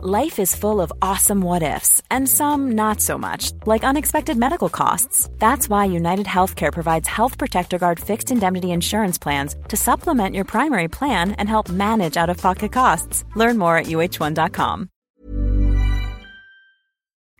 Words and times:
Life 0.00 0.38
is 0.38 0.54
full 0.54 0.80
of 0.80 0.92
awesome 1.02 1.40
what 1.40 1.64
ifs, 1.64 2.00
and 2.08 2.28
some 2.28 2.76
not 2.76 3.00
so 3.00 3.18
much, 3.18 3.50
like 3.66 3.82
unexpected 3.82 4.36
medical 4.36 4.68
costs. 4.68 5.28
That's 5.40 5.68
why 5.68 5.86
United 5.86 6.26
Healthcare 6.26 6.72
provides 6.72 7.08
Health 7.08 7.36
Protector 7.36 7.78
Guard 7.78 7.98
fixed 7.98 8.30
indemnity 8.30 8.70
insurance 8.70 9.18
plans 9.18 9.56
to 9.66 9.76
supplement 9.76 10.36
your 10.36 10.44
primary 10.44 10.86
plan 10.86 11.32
and 11.32 11.48
help 11.48 11.68
manage 11.68 12.16
out 12.16 12.30
of 12.30 12.36
pocket 12.36 12.70
costs. 12.70 13.24
Learn 13.34 13.58
more 13.58 13.76
at 13.76 13.86
uh1.com. 13.86 14.88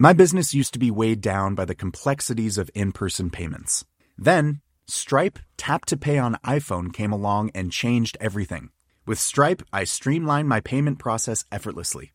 My 0.01 0.13
business 0.13 0.53
used 0.53 0.73
to 0.73 0.81
be 0.81 0.91
weighed 0.91 1.21
down 1.21 1.55
by 1.55 1.65
the 1.65 1.77
complexities 1.77 2.59
of 2.59 2.73
in 2.75 2.91
person 2.91 3.31
payments. 3.31 3.85
Then, 4.17 4.63
Stripe 4.89 5.39
Tap 5.59 5.85
to 5.85 5.97
Pay 5.97 6.19
on 6.19 6.35
iPhone 6.45 6.93
came 6.93 7.13
along 7.13 7.53
and 7.55 7.71
changed 7.71 8.17
everything. 8.21 8.71
With 9.07 9.21
Stripe, 9.21 9.63
I 9.73 9.85
streamlined 9.85 10.49
my 10.49 10.59
payment 10.59 10.99
process 10.99 11.45
effortlessly. 11.53 12.15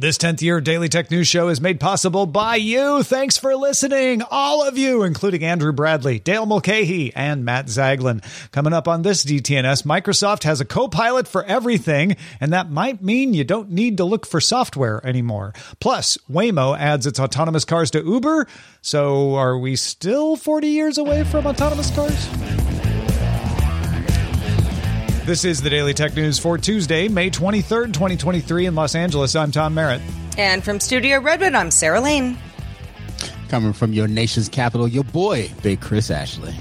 This 0.00 0.16
10th 0.16 0.42
year 0.42 0.60
Daily 0.60 0.88
Tech 0.88 1.10
News 1.10 1.26
Show 1.26 1.48
is 1.48 1.60
made 1.60 1.80
possible 1.80 2.24
by 2.24 2.54
you. 2.54 3.02
Thanks 3.02 3.36
for 3.36 3.56
listening, 3.56 4.22
all 4.30 4.62
of 4.62 4.78
you, 4.78 5.02
including 5.02 5.42
Andrew 5.42 5.72
Bradley, 5.72 6.20
Dale 6.20 6.46
Mulcahy, 6.46 7.12
and 7.16 7.44
Matt 7.44 7.66
Zaglin. 7.66 8.22
Coming 8.52 8.72
up 8.72 8.86
on 8.86 9.02
this 9.02 9.24
DTNS, 9.24 9.82
Microsoft 9.82 10.44
has 10.44 10.60
a 10.60 10.64
co-pilot 10.64 11.26
for 11.26 11.42
everything, 11.42 12.14
and 12.40 12.52
that 12.52 12.70
might 12.70 13.02
mean 13.02 13.34
you 13.34 13.42
don't 13.42 13.72
need 13.72 13.96
to 13.96 14.04
look 14.04 14.24
for 14.24 14.40
software 14.40 15.04
anymore. 15.04 15.52
Plus, 15.80 16.16
Waymo 16.30 16.78
adds 16.78 17.04
its 17.04 17.18
autonomous 17.18 17.64
cars 17.64 17.90
to 17.90 18.00
Uber. 18.00 18.46
So 18.80 19.34
are 19.34 19.58
we 19.58 19.74
still 19.74 20.36
40 20.36 20.68
years 20.68 20.98
away 20.98 21.24
from 21.24 21.44
autonomous 21.44 21.90
cars? 21.90 22.67
This 25.28 25.44
is 25.44 25.60
the 25.60 25.68
Daily 25.68 25.92
Tech 25.92 26.16
News 26.16 26.38
for 26.38 26.56
Tuesday, 26.56 27.06
May 27.06 27.28
23rd, 27.28 27.92
2023 27.92 28.64
in 28.64 28.74
Los 28.74 28.94
Angeles. 28.94 29.36
I'm 29.36 29.50
Tom 29.50 29.74
Merritt. 29.74 30.00
And 30.38 30.64
from 30.64 30.80
Studio 30.80 31.20
Redwood, 31.20 31.52
I'm 31.52 31.70
Sarah 31.70 32.00
Lane. 32.00 32.38
Coming 33.50 33.74
from 33.74 33.92
your 33.92 34.08
nation's 34.08 34.48
capital, 34.48 34.88
your 34.88 35.04
boy, 35.04 35.52
Big 35.62 35.82
Chris 35.82 36.10
Ashley. 36.10 36.54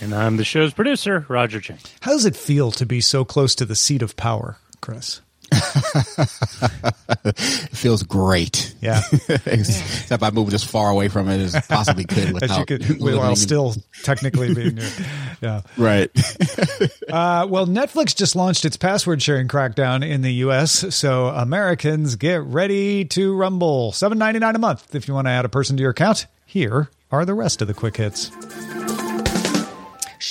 And 0.00 0.14
I'm 0.14 0.38
the 0.38 0.44
show's 0.44 0.72
producer, 0.72 1.26
Roger 1.28 1.60
Chang. 1.60 1.76
How 2.00 2.12
does 2.12 2.24
it 2.24 2.34
feel 2.34 2.70
to 2.70 2.86
be 2.86 3.02
so 3.02 3.26
close 3.26 3.54
to 3.56 3.66
the 3.66 3.76
seat 3.76 4.00
of 4.00 4.16
power, 4.16 4.56
Chris? 4.80 5.20
it 7.24 7.38
feels 7.76 8.02
great. 8.02 8.74
Yeah. 8.80 9.00
Except 9.46 10.22
I 10.22 10.30
moved 10.30 10.52
as 10.54 10.64
far 10.64 10.90
away 10.90 11.08
from 11.08 11.28
it 11.28 11.40
as 11.40 11.54
possibly 11.66 12.04
could 12.04 12.32
without 12.32 12.66
could, 12.66 13.00
while 13.00 13.36
still 13.36 13.74
technically 14.02 14.54
being 14.54 14.76
here. 14.76 14.90
yeah. 15.40 15.60
Right. 15.76 16.10
uh, 17.08 17.46
well, 17.48 17.66
Netflix 17.66 18.14
just 18.14 18.36
launched 18.36 18.64
its 18.64 18.76
password 18.76 19.22
sharing 19.22 19.48
crackdown 19.48 20.06
in 20.08 20.22
the 20.22 20.32
US, 20.34 20.94
so 20.94 21.28
Americans 21.28 22.16
get 22.16 22.42
ready 22.42 23.04
to 23.06 23.34
rumble. 23.34 23.92
Seven 23.92 24.18
ninety 24.18 24.40
nine 24.40 24.56
a 24.56 24.58
month 24.58 24.94
if 24.94 25.08
you 25.08 25.14
want 25.14 25.26
to 25.26 25.30
add 25.30 25.44
a 25.44 25.48
person 25.48 25.76
to 25.76 25.80
your 25.80 25.90
account. 25.90 26.26
Here 26.46 26.90
are 27.10 27.24
the 27.24 27.34
rest 27.34 27.62
of 27.62 27.68
the 27.68 27.74
quick 27.74 27.96
hits. 27.96 28.30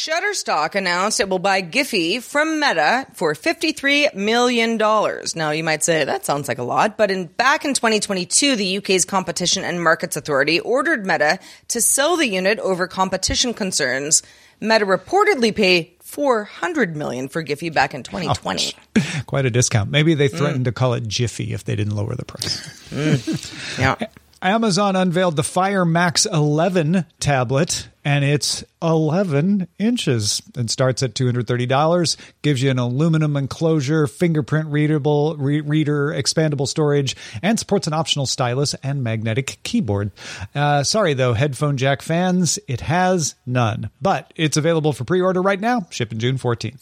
Shutterstock 0.04 0.76
announced 0.76 1.22
it 1.22 1.30
will 1.30 1.40
buy 1.40 1.62
Giphy 1.62 2.22
from 2.22 2.60
Meta 2.60 3.08
for 3.14 3.34
$53 3.34 4.14
million. 4.14 4.78
Now, 4.78 5.52
you 5.52 5.64
might 5.64 5.82
say 5.82 6.04
that 6.04 6.26
sounds 6.26 6.50
like 6.50 6.58
a 6.58 6.64
lot, 6.64 6.98
but 6.98 7.10
in 7.10 7.28
back 7.28 7.64
in 7.64 7.74
2022, 7.74 8.58
the 8.58 8.78
UK's 8.80 9.06
Competition 9.06 9.64
and 9.64 9.82
Markets 9.82 10.18
Authority 10.18 10.60
ordered 10.60 11.06
Meta 11.06 11.40
to 11.70 11.80
sell 11.80 12.18
the 12.18 12.28
unit 12.28 12.60
over 12.60 12.86
competition 12.86 13.54
concerns. 13.54 14.24
Meta 14.60 14.86
reportedly 14.86 15.56
paid 15.56 15.94
400 16.02 16.98
million 16.98 17.30
for 17.30 17.42
Giphy 17.42 17.74
back 17.74 17.94
in 17.94 18.04
2020. 18.04 18.74
Oh, 18.98 19.22
quite 19.26 19.46
a 19.46 19.50
discount. 19.50 19.90
Maybe 19.90 20.16
they 20.16 20.28
threatened 20.28 20.64
mm. 20.64 20.66
to 20.66 20.74
call 20.74 20.96
it 20.96 21.08
Jiffy 21.08 21.54
if 21.54 21.64
they 21.64 21.78
didn't 21.78 21.96
lower 21.96 22.16
the 22.16 22.26
price. 22.26 22.60
Mm. 22.90 23.80
Yeah. 23.80 23.96
Amazon 24.44 24.98
unveiled 24.98 25.38
the 25.38 25.44
Fire 25.44 25.86
Max 25.86 26.26
11 26.26 27.06
tablet, 27.22 27.88
and 28.04 28.26
it's 28.26 28.62
11 28.82 29.70
inches 29.80 30.42
and 30.58 30.70
starts 30.70 31.02
at 31.02 31.14
$230. 31.14 32.18
Gives 32.42 32.62
you 32.62 32.70
an 32.70 32.78
aluminum 32.78 33.38
enclosure, 33.38 34.06
fingerprint 34.06 34.68
readable 34.68 35.38
re- 35.38 35.62
reader, 35.62 36.10
expandable 36.10 36.68
storage, 36.68 37.16
and 37.42 37.58
supports 37.58 37.88
an 37.88 37.94
optional 37.94 38.26
stylus 38.26 38.74
and 38.84 39.02
magnetic 39.02 39.60
keyboard. 39.64 40.12
Uh, 40.54 40.84
sorry 40.84 41.14
though, 41.14 41.34
headphone 41.34 41.78
jack 41.78 42.02
fans, 42.02 42.60
it 42.68 42.82
has 42.82 43.36
none, 43.46 43.92
but 44.02 44.34
it's 44.36 44.58
available 44.58 44.92
for 44.92 45.06
pre-order 45.06 45.42
right 45.42 45.62
now. 45.62 45.88
Shipping 45.90 46.20
June 46.20 46.38
14th. 46.38 46.82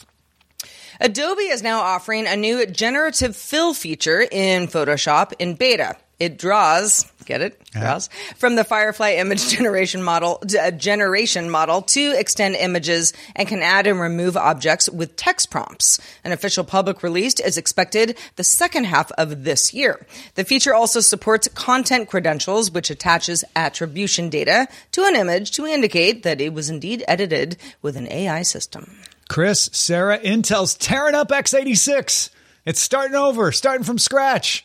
Adobe 0.99 1.43
is 1.43 1.61
now 1.61 1.81
offering 1.81 2.25
a 2.25 2.35
new 2.35 2.65
generative 2.65 3.35
fill 3.35 3.75
feature 3.75 4.21
in 4.31 4.67
Photoshop 4.67 5.33
in 5.37 5.53
beta. 5.53 5.95
It 6.21 6.37
draws, 6.37 7.11
get 7.25 7.41
it? 7.41 7.59
Draws 7.71 8.07
from 8.37 8.53
the 8.53 8.63
Firefly 8.63 9.13
image 9.13 9.49
generation 9.57 10.03
model, 10.03 10.39
uh, 10.61 10.69
generation 10.69 11.49
model 11.49 11.81
to 11.81 12.11
extend 12.15 12.57
images 12.57 13.11
and 13.35 13.47
can 13.47 13.63
add 13.63 13.87
and 13.87 13.99
remove 13.99 14.37
objects 14.37 14.87
with 14.87 15.15
text 15.15 15.49
prompts. 15.49 15.99
An 16.23 16.31
official 16.31 16.63
public 16.63 17.01
release 17.01 17.39
is 17.39 17.57
expected 17.57 18.19
the 18.35 18.43
second 18.43 18.83
half 18.83 19.11
of 19.13 19.45
this 19.45 19.73
year. 19.73 20.05
The 20.35 20.43
feature 20.43 20.75
also 20.75 20.99
supports 20.99 21.47
content 21.47 22.07
credentials, 22.07 22.69
which 22.69 22.91
attaches 22.91 23.43
attribution 23.55 24.29
data 24.29 24.67
to 24.91 25.05
an 25.05 25.15
image 25.15 25.49
to 25.53 25.65
indicate 25.65 26.21
that 26.21 26.39
it 26.39 26.53
was 26.53 26.69
indeed 26.69 27.03
edited 27.07 27.57
with 27.81 27.97
an 27.97 28.07
AI 28.11 28.43
system. 28.43 28.95
Chris, 29.27 29.71
Sarah, 29.73 30.19
Intel's 30.19 30.75
tearing 30.75 31.15
up 31.15 31.29
x86. 31.29 32.29
It's 32.63 32.79
starting 32.79 33.15
over, 33.15 33.51
starting 33.51 33.83
from 33.83 33.97
scratch. 33.97 34.63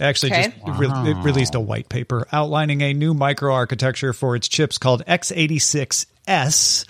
Actually, 0.00 0.32
okay. 0.32 0.52
just 0.66 0.66
wow. 0.66 1.04
re- 1.04 1.10
it 1.10 1.16
released 1.18 1.54
a 1.54 1.60
white 1.60 1.88
paper 1.88 2.26
outlining 2.32 2.80
a 2.80 2.92
new 2.92 3.14
microarchitecture 3.14 4.14
for 4.14 4.34
its 4.34 4.48
chips 4.48 4.78
called 4.78 5.04
x86S 5.06 6.84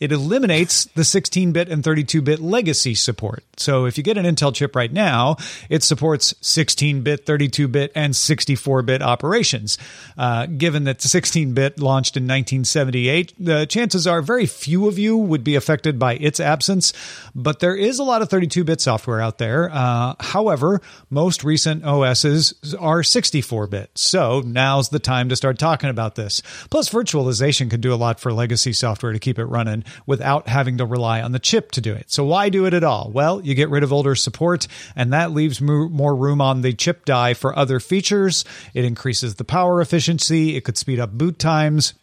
it 0.00 0.12
eliminates 0.12 0.86
the 0.86 1.04
16 1.04 1.52
bit 1.52 1.68
and 1.68 1.84
32 1.84 2.22
bit 2.22 2.40
legacy 2.40 2.94
support. 2.94 3.44
So 3.58 3.84
if 3.84 3.98
you 3.98 4.02
get 4.02 4.16
an 4.16 4.24
Intel 4.24 4.54
chip 4.54 4.74
right 4.74 4.92
now, 4.92 5.36
it 5.68 5.82
supports 5.82 6.34
16 6.40 7.02
bit, 7.02 7.26
32 7.26 7.68
bit, 7.68 7.92
and 7.94 8.16
64 8.16 8.82
bit 8.82 9.02
operations. 9.02 9.76
Uh, 10.16 10.46
given 10.46 10.84
that 10.84 11.02
16 11.02 11.52
bit 11.52 11.78
launched 11.78 12.16
in 12.16 12.24
1978, 12.24 13.34
the 13.38 13.66
chances 13.66 14.06
are 14.06 14.22
very 14.22 14.46
few 14.46 14.88
of 14.88 14.98
you 14.98 15.18
would 15.18 15.44
be 15.44 15.54
affected 15.54 15.98
by 15.98 16.14
its 16.14 16.40
absence, 16.40 16.94
but 17.34 17.60
there 17.60 17.76
is 17.76 17.98
a 17.98 18.04
lot 18.04 18.22
of 18.22 18.30
32 18.30 18.64
bit 18.64 18.80
software 18.80 19.20
out 19.20 19.36
there. 19.36 19.70
Uh, 19.70 20.14
however, 20.18 20.80
most 21.10 21.44
recent 21.44 21.84
OSs 21.84 22.74
are 22.80 23.02
64 23.02 23.66
bit. 23.66 23.90
So 23.94 24.40
now's 24.40 24.88
the 24.88 24.98
time 24.98 25.28
to 25.28 25.36
start 25.36 25.58
talking 25.58 25.90
about 25.90 26.14
this. 26.14 26.42
Plus, 26.70 26.88
virtualization 26.88 27.68
can 27.68 27.82
do 27.82 27.92
a 27.92 27.96
lot 27.96 28.18
for 28.18 28.32
legacy 28.32 28.72
software 28.72 29.12
to 29.12 29.18
keep 29.18 29.38
it 29.38 29.44
running 29.44 29.84
without 30.06 30.48
having 30.48 30.78
to 30.78 30.86
rely 30.86 31.22
on 31.22 31.32
the 31.32 31.38
chip 31.38 31.72
to 31.72 31.80
do 31.80 31.94
it. 31.94 32.10
So 32.10 32.24
why 32.24 32.48
do 32.48 32.66
it 32.66 32.74
at 32.74 32.84
all? 32.84 33.10
Well, 33.12 33.40
you 33.40 33.54
get 33.54 33.70
rid 33.70 33.82
of 33.82 33.92
older 33.92 34.14
support 34.14 34.66
and 34.96 35.12
that 35.12 35.32
leaves 35.32 35.60
more 35.60 36.14
room 36.14 36.40
on 36.40 36.62
the 36.62 36.72
chip 36.72 37.04
die 37.04 37.34
for 37.34 37.56
other 37.56 37.80
features. 37.80 38.44
It 38.74 38.84
increases 38.84 39.36
the 39.36 39.44
power 39.44 39.80
efficiency. 39.80 40.56
It 40.56 40.64
could 40.64 40.78
speed 40.78 41.00
up 41.00 41.12
boot 41.12 41.38
times. 41.38 41.94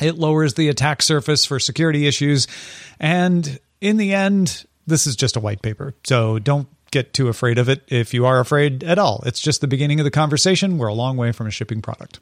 It 0.00 0.16
lowers 0.16 0.54
the 0.54 0.68
attack 0.68 1.02
surface 1.02 1.44
for 1.44 1.58
security 1.58 2.06
issues. 2.06 2.46
And 2.98 3.58
in 3.80 3.96
the 3.96 4.14
end, 4.14 4.64
this 4.86 5.06
is 5.06 5.16
just 5.16 5.36
a 5.36 5.40
white 5.40 5.62
paper. 5.62 5.94
So 6.04 6.38
don't 6.38 6.68
get 6.90 7.12
too 7.14 7.28
afraid 7.28 7.58
of 7.58 7.68
it 7.68 7.82
if 7.88 8.14
you 8.14 8.26
are 8.26 8.40
afraid 8.40 8.84
at 8.84 8.98
all. 8.98 9.22
It's 9.26 9.40
just 9.40 9.60
the 9.60 9.66
beginning 9.66 10.00
of 10.00 10.04
the 10.04 10.10
conversation. 10.10 10.78
We're 10.78 10.88
a 10.88 10.94
long 10.94 11.16
way 11.16 11.32
from 11.32 11.46
a 11.46 11.50
shipping 11.50 11.82
product. 11.82 12.20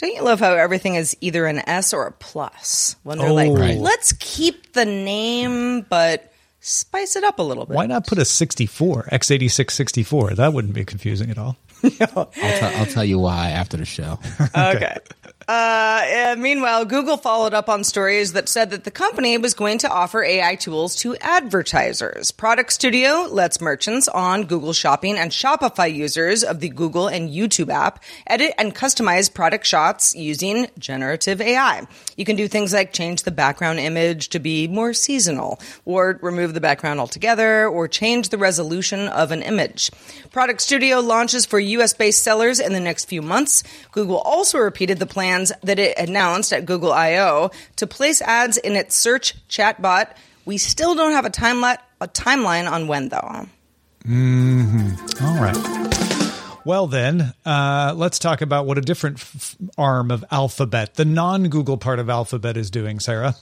Don't 0.00 0.14
you 0.14 0.22
love 0.22 0.40
how 0.40 0.54
everything 0.54 0.94
is 0.94 1.14
either 1.20 1.44
an 1.44 1.58
S 1.68 1.92
or 1.92 2.06
a 2.06 2.12
plus? 2.12 2.96
When 3.02 3.18
they're 3.18 3.28
oh, 3.28 3.34
like, 3.34 3.52
right. 3.52 3.76
let's 3.76 4.14
keep 4.14 4.72
the 4.72 4.86
name, 4.86 5.82
but 5.82 6.32
spice 6.60 7.16
it 7.16 7.24
up 7.24 7.38
a 7.38 7.42
little 7.42 7.66
bit. 7.66 7.74
Why 7.74 7.84
not 7.84 8.06
put 8.06 8.16
a 8.16 8.24
64, 8.24 9.08
x86 9.12 9.70
64? 9.70 10.34
That 10.36 10.54
wouldn't 10.54 10.72
be 10.72 10.86
confusing 10.86 11.30
at 11.30 11.36
all. 11.36 11.58
I'll, 11.84 12.26
t- 12.26 12.40
I'll 12.42 12.86
tell 12.86 13.04
you 13.04 13.18
why 13.18 13.50
after 13.50 13.76
the 13.76 13.84
show. 13.84 14.18
okay. 14.56 14.96
Uh, 15.50 16.36
meanwhile, 16.38 16.84
Google 16.84 17.16
followed 17.16 17.54
up 17.54 17.68
on 17.68 17.82
stories 17.82 18.34
that 18.34 18.48
said 18.48 18.70
that 18.70 18.84
the 18.84 18.90
company 18.92 19.36
was 19.36 19.52
going 19.52 19.78
to 19.78 19.90
offer 19.90 20.22
AI 20.22 20.54
tools 20.54 20.94
to 20.94 21.16
advertisers. 21.16 22.30
Product 22.30 22.72
Studio 22.72 23.26
lets 23.28 23.60
merchants 23.60 24.06
on 24.06 24.44
Google 24.44 24.72
Shopping 24.72 25.16
and 25.16 25.32
Shopify 25.32 25.92
users 25.92 26.44
of 26.44 26.60
the 26.60 26.68
Google 26.68 27.08
and 27.08 27.30
YouTube 27.30 27.68
app 27.68 28.00
edit 28.28 28.52
and 28.58 28.76
customize 28.76 29.34
product 29.34 29.66
shots 29.66 30.14
using 30.14 30.68
generative 30.78 31.40
AI. 31.40 31.84
You 32.16 32.24
can 32.24 32.36
do 32.36 32.46
things 32.46 32.72
like 32.72 32.92
change 32.92 33.24
the 33.24 33.32
background 33.32 33.80
image 33.80 34.28
to 34.28 34.38
be 34.38 34.68
more 34.68 34.92
seasonal, 34.92 35.58
or 35.84 36.20
remove 36.22 36.54
the 36.54 36.60
background 36.60 37.00
altogether, 37.00 37.66
or 37.66 37.88
change 37.88 38.28
the 38.28 38.38
resolution 38.38 39.08
of 39.08 39.32
an 39.32 39.42
image. 39.42 39.90
Product 40.30 40.60
Studio 40.60 41.00
launches 41.00 41.44
for 41.44 41.58
US 41.58 41.92
based 41.92 42.22
sellers 42.22 42.60
in 42.60 42.72
the 42.72 42.78
next 42.78 43.06
few 43.06 43.20
months. 43.20 43.64
Google 43.90 44.18
also 44.18 44.58
repeated 44.58 45.00
the 45.00 45.06
plans 45.40 45.52
that 45.62 45.78
it 45.78 45.98
announced 45.98 46.52
at 46.52 46.66
Google 46.66 46.92
I/O 46.92 47.50
to 47.76 47.86
place 47.86 48.20
ads 48.22 48.56
in 48.56 48.76
its 48.76 48.94
search 48.94 49.34
chatbot. 49.48 50.14
We 50.44 50.58
still 50.58 50.94
don't 50.94 51.12
have 51.12 51.24
a 51.24 51.30
timeline 51.30 51.78
a 52.00 52.08
timeline 52.08 52.70
on 52.70 52.88
when 52.88 53.08
though. 53.08 53.46
Mm-hmm. 54.04 55.24
All 55.24 55.40
right. 55.40 56.56
Well, 56.64 56.86
then, 56.86 57.32
uh, 57.46 57.94
let's 57.96 58.18
talk 58.18 58.42
about 58.42 58.66
what 58.66 58.76
a 58.76 58.82
different 58.82 59.18
f- 59.18 59.56
arm 59.78 60.10
of 60.10 60.24
Alphabet, 60.30 60.94
the 60.94 61.06
non 61.06 61.48
Google 61.48 61.78
part 61.78 61.98
of 61.98 62.10
Alphabet, 62.10 62.56
is 62.56 62.70
doing, 62.70 63.00
Sarah. 63.00 63.34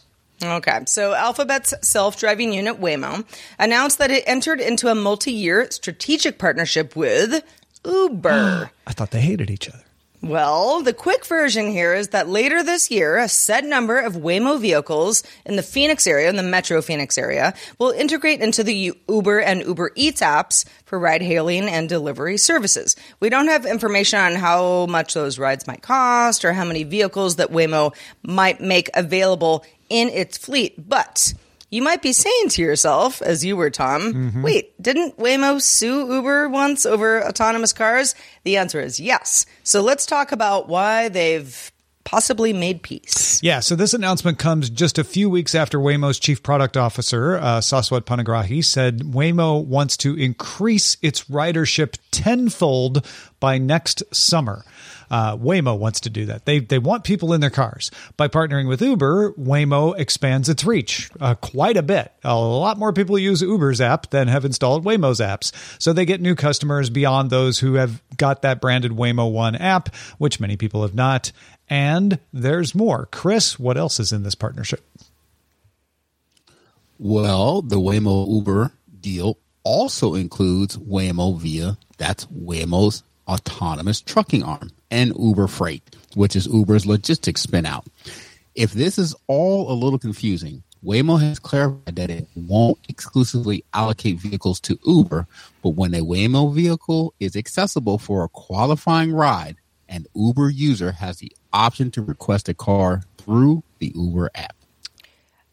Okay, 0.43 0.81
so 0.87 1.15
Alphabet's 1.15 1.75
self 1.83 2.17
driving 2.19 2.53
unit 2.53 2.81
Waymo 2.81 3.25
announced 3.59 3.99
that 3.99 4.13
it 4.13 4.23
entered 4.27 4.61
into 4.61 4.89
a 4.89 4.95
multi 4.95 5.33
year 5.33 5.69
strategic 5.71 6.39
partnership 6.39 6.95
with 6.95 7.43
Uber. 7.85 8.71
I 8.87 8.93
thought 8.93 9.11
they 9.11 9.21
hated 9.21 9.51
each 9.51 9.69
other. 9.69 9.83
Well, 10.21 10.83
the 10.83 10.93
quick 10.93 11.25
version 11.25 11.71
here 11.71 11.95
is 11.95 12.09
that 12.09 12.29
later 12.29 12.65
this 12.65 12.91
year, 12.91 13.19
a 13.19 13.29
set 13.29 13.65
number 13.65 14.01
of 14.01 14.15
Waymo 14.15 14.61
vehicles 14.61 15.23
in 15.47 15.55
the 15.55 15.63
Phoenix 15.63 16.09
area, 16.09 16.29
in 16.29 16.35
the 16.35 16.43
metro 16.43 16.83
Phoenix 16.83 17.17
area, 17.17 17.55
will 17.79 17.93
integrate 17.93 18.41
into 18.41 18.65
the 18.65 18.93
Uber 19.09 19.39
and 19.39 19.63
Uber 19.63 19.93
Eats 19.95 20.21
apps 20.21 20.65
for 20.85 20.99
ride 20.99 21.23
hailing 21.23 21.69
and 21.69 21.89
delivery 21.89 22.37
services. 22.37 22.97
We 23.21 23.29
don't 23.29 23.47
have 23.47 23.65
information 23.65 24.19
on 24.19 24.35
how 24.35 24.87
much 24.87 25.15
those 25.15 25.39
rides 25.39 25.69
might 25.69 25.83
cost 25.83 26.45
or 26.45 26.53
how 26.53 26.65
many 26.65 26.83
vehicles 26.83 27.37
that 27.37 27.53
Waymo 27.53 27.95
might 28.25 28.61
make 28.61 28.91
available 28.95 29.65
in 29.89 30.09
its 30.09 30.37
fleet, 30.37 30.89
but 30.89 31.33
you 31.71 31.83
might 31.83 32.03
be 32.03 32.13
saying 32.13 32.49
to 32.51 32.63
yourself, 32.63 33.21
as 33.23 33.45
you 33.45 33.57
were, 33.57 33.71
Tom, 33.71 34.13
mm-hmm. 34.13 34.43
wait, 34.43 34.81
didn't 34.81 35.19
Waymo 35.19 35.61
sue 35.61 36.13
Uber 36.13 36.49
once 36.49 36.87
over 36.87 37.25
autonomous 37.27 37.73
cars? 37.73 38.15
The 38.45 38.57
answer 38.57 38.81
is 38.81 38.99
yes. 38.99 39.45
So 39.65 39.83
let's 39.83 40.07
talk 40.07 40.33
about 40.33 40.69
why 40.69 41.09
they've 41.09 41.73
possibly 42.05 42.55
made 42.55 42.83
peace. 42.83 43.39
Yeah, 43.43 43.61
so 43.61 43.77
this 43.77 43.93
announcement 43.93 44.39
comes 44.39 44.71
just 44.71 44.99
a 44.99 45.05
few 45.05 45.29
weeks 45.29 45.55
after 45.55 45.79
Waymo's 45.79 46.19
chief 46.19 46.43
product 46.43 46.75
officer, 46.75 47.37
uh, 47.37 47.59
Saswat 47.59 48.03
Panigrahi, 48.03 48.65
said 48.65 49.01
Waymo 49.01 49.63
wants 49.63 49.95
to 49.99 50.15
increase 50.17 50.97
its 51.03 51.25
ridership 51.25 51.99
tenfold 52.11 53.07
by 53.41 53.59
next 53.59 54.03
summer. 54.11 54.65
Uh, 55.11 55.37
Waymo 55.37 55.79
wants 55.79 56.01
to 56.01 56.11
do 56.11 56.27
that. 56.27 56.45
They 56.45 56.61
they 56.61 56.79
want 56.79 57.05
people 57.05 57.33
in 57.33 57.41
their 57.41 57.51
cars. 57.51 57.91
By 58.17 58.29
partnering 58.29 58.69
with 58.69 58.83
Uber, 58.83 59.33
Waymo 59.33 59.99
expands 59.99 60.49
its 60.49 60.65
reach 60.65 61.11
uh, 61.21 61.35
quite 61.35 61.77
a 61.77 61.83
bit. 61.83 62.13
A 62.25 62.35
lot 62.35 62.79
more 62.79 62.93
people 62.93 63.19
use 63.19 63.43
Uber's 63.43 63.81
app 63.81 64.11
than 64.11 64.29
have 64.29 64.45
installed 64.45 64.85
Waymo's 64.85 65.21
apps. 65.21 65.53
So 65.81 65.93
they 65.93 66.05
get 66.05 66.21
new 66.21 66.35
customers 66.35 66.91
beyond 66.91 67.31
those 67.31 67.59
who 67.59 67.75
have 67.75 68.03
got 68.17 68.43
that 68.43 68.61
branded 68.61 68.93
Waymo 68.93 69.31
One 69.31 69.57
app, 69.57 69.95
which 70.19 70.41
many 70.41 70.57
people 70.57 70.83
have 70.83 70.95
not. 70.95 71.33
And 71.71 72.19
there's 72.33 72.75
more. 72.75 73.07
Chris, 73.11 73.59
what 73.59 73.77
else 73.77 74.01
is 74.01 74.13
in 74.13 74.23
this 74.23 74.35
partnership? 74.35 74.83
Well, 76.99 77.63
the 77.63 77.77
Waymo 77.77 78.29
Uber 78.29 78.73
deal 79.01 79.39
also 79.63 80.15
includes 80.15 80.77
Waymo 80.77 81.39
Via. 81.39 81.79
That's 81.99 82.25
Waymo's 82.27 83.03
autonomous 83.29 84.01
trucking 84.01 84.43
arm 84.43 84.73
and 84.91 85.13
Uber 85.19 85.47
Freight, 85.47 85.97
which 86.15 86.37
is 86.37 86.47
Uber's 86.47 86.87
logistics 86.87 87.47
spinout. 87.47 87.87
If 88.55 88.73
this 88.73 88.99
is 88.99 89.15
all 89.27 89.71
a 89.71 89.75
little 89.75 89.99
confusing, 89.99 90.63
Waymo 90.85 91.21
has 91.21 91.39
clarified 91.39 91.97
that 91.97 92.11
it 92.11 92.27
won't 92.37 92.79
exclusively 92.89 93.65
allocate 93.75 94.19
vehicles 94.19 94.61
to 94.61 94.79
Uber, 94.85 95.27
but 95.63 95.71
when 95.71 95.95
a 95.95 96.01
Waymo 96.01 96.55
vehicle 96.55 97.15
is 97.19 97.37
accessible 97.37 97.99
for 97.99 98.25
a 98.25 98.29
qualifying 98.29 99.13
ride, 99.13 99.57
an 99.89 100.07
Uber 100.15 100.51
user 100.51 100.93
has 100.93 101.19
the 101.19 101.33
option 101.53 101.91
to 101.93 102.03
request 102.03 102.49
a 102.49 102.55
car 102.55 103.03
through 103.17 103.65
the 103.79 103.93
Uber 103.95 104.31
app. 104.35 104.57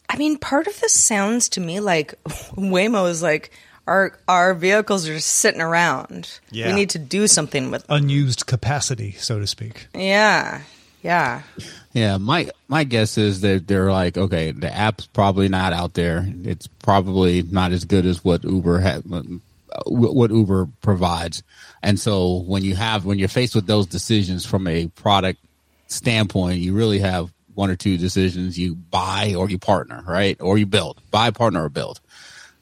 I 0.09 0.17
mean, 0.17 0.37
part 0.37 0.67
of 0.67 0.79
this 0.79 0.93
sounds 0.93 1.49
to 1.49 1.59
me 1.59 1.79
like 1.79 2.13
Waymo 2.25 3.09
is 3.09 3.23
like, 3.23 3.51
our 3.87 4.17
our 4.27 4.53
vehicles 4.53 5.07
are 5.07 5.15
just 5.15 5.29
sitting 5.29 5.61
around. 5.61 6.39
Yeah. 6.51 6.67
We 6.67 6.73
need 6.73 6.89
to 6.91 6.99
do 6.99 7.27
something 7.27 7.71
with 7.71 7.85
them. 7.87 8.03
unused 8.03 8.45
capacity, 8.45 9.11
so 9.13 9.39
to 9.39 9.47
speak. 9.47 9.87
Yeah. 9.93 10.61
Yeah. 11.03 11.43
Yeah, 11.93 12.17
my 12.17 12.49
my 12.67 12.83
guess 12.83 13.17
is 13.17 13.41
that 13.41 13.67
they're 13.67 13.91
like, 13.91 14.17
okay, 14.17 14.51
the 14.51 14.73
app's 14.73 15.05
probably 15.05 15.47
not 15.49 15.71
out 15.71 15.93
there. 15.93 16.27
It's 16.43 16.67
probably 16.67 17.43
not 17.43 17.71
as 17.71 17.85
good 17.85 18.05
as 18.05 18.23
what 18.23 18.43
Uber 18.43 18.79
had, 18.79 19.03
what 19.85 20.31
Uber 20.31 20.67
provides. 20.81 21.43
And 21.83 21.99
so 21.99 22.37
when 22.47 22.63
you 22.63 22.75
have 22.75 23.05
when 23.05 23.19
you're 23.19 23.27
faced 23.27 23.53
with 23.53 23.67
those 23.67 23.85
decisions 23.85 24.45
from 24.45 24.67
a 24.67 24.87
product 24.87 25.39
standpoint, 25.87 26.59
you 26.59 26.73
really 26.73 26.99
have 26.99 27.31
one 27.53 27.69
or 27.69 27.75
two 27.75 27.97
decisions: 27.97 28.57
you 28.57 28.73
buy 28.73 29.35
or 29.37 29.47
you 29.47 29.59
partner, 29.59 30.03
right? 30.07 30.37
Or 30.41 30.57
you 30.57 30.65
build, 30.65 30.99
buy, 31.11 31.29
partner, 31.29 31.65
or 31.65 31.69
build 31.69 32.01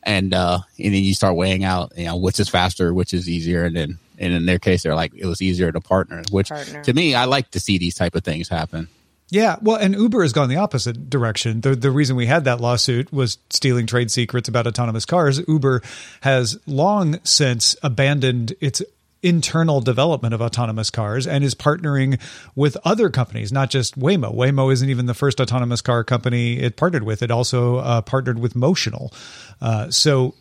and 0.06 0.34
uh, 0.34 0.60
and 0.78 0.94
then 0.94 1.04
you 1.04 1.14
start 1.14 1.36
weighing 1.36 1.64
out, 1.64 1.94
you 1.98 2.06
know, 2.06 2.18
which 2.18 2.40
is 2.40 2.50
faster, 2.50 2.94
which 2.94 3.14
is 3.14 3.30
easier, 3.30 3.66
and 3.66 3.76
then 3.76 4.00
and 4.18 4.34
in 4.34 4.46
their 4.46 4.60
case, 4.60 4.84
they're 4.84 4.96
like 4.96 5.14
it 5.16 5.26
was 5.26 5.42
easier 5.42 5.72
to 5.72 5.82
partner. 5.82 6.24
Which 6.32 6.50
partner. 6.50 6.84
to 6.84 6.94
me, 6.94 7.16
I 7.16 7.26
like 7.26 7.52
to 7.52 7.60
see 7.60 7.78
these 7.78 7.96
type 7.96 8.16
of 8.16 8.24
things 8.24 8.50
happen. 8.50 8.88
Yeah, 9.30 9.56
well, 9.62 9.78
and 9.78 9.96
Uber 9.96 10.22
has 10.22 10.32
gone 10.32 10.50
the 10.50 10.58
opposite 10.58 11.10
direction. 11.10 11.62
The 11.62 11.76
the 11.76 11.92
reason 11.92 12.16
we 12.16 12.28
had 12.28 12.44
that 12.44 12.62
lawsuit 12.62 13.12
was 13.12 13.38
stealing 13.50 13.88
trade 13.88 14.12
secrets 14.12 14.48
about 14.48 14.68
autonomous 14.68 15.06
cars. 15.06 15.42
Uber 15.48 15.82
has 16.22 16.60
long 16.68 17.20
since 17.24 17.76
abandoned 17.82 18.54
its 18.62 18.82
internal 19.24 19.82
development 19.82 20.34
of 20.34 20.42
autonomous 20.42 20.90
cars 20.90 21.26
and 21.26 21.44
is 21.44 21.56
partnering 21.56 22.20
with 22.56 22.78
other 22.84 23.10
companies, 23.10 23.52
not 23.52 23.70
just 23.70 23.98
Waymo. 23.98 24.36
Waymo 24.36 24.72
isn't 24.72 24.90
even 24.90 25.06
the 25.06 25.14
first 25.14 25.40
autonomous 25.40 25.82
car 25.82 26.04
company 26.04 26.60
it 26.60 26.76
partnered 26.76 27.04
with. 27.04 27.24
It 27.24 27.32
also 27.32 27.78
uh, 27.78 28.02
partnered 28.02 28.40
with 28.40 28.54
Motional. 28.54 29.14
Uh, 29.62 29.90
so 29.90 30.36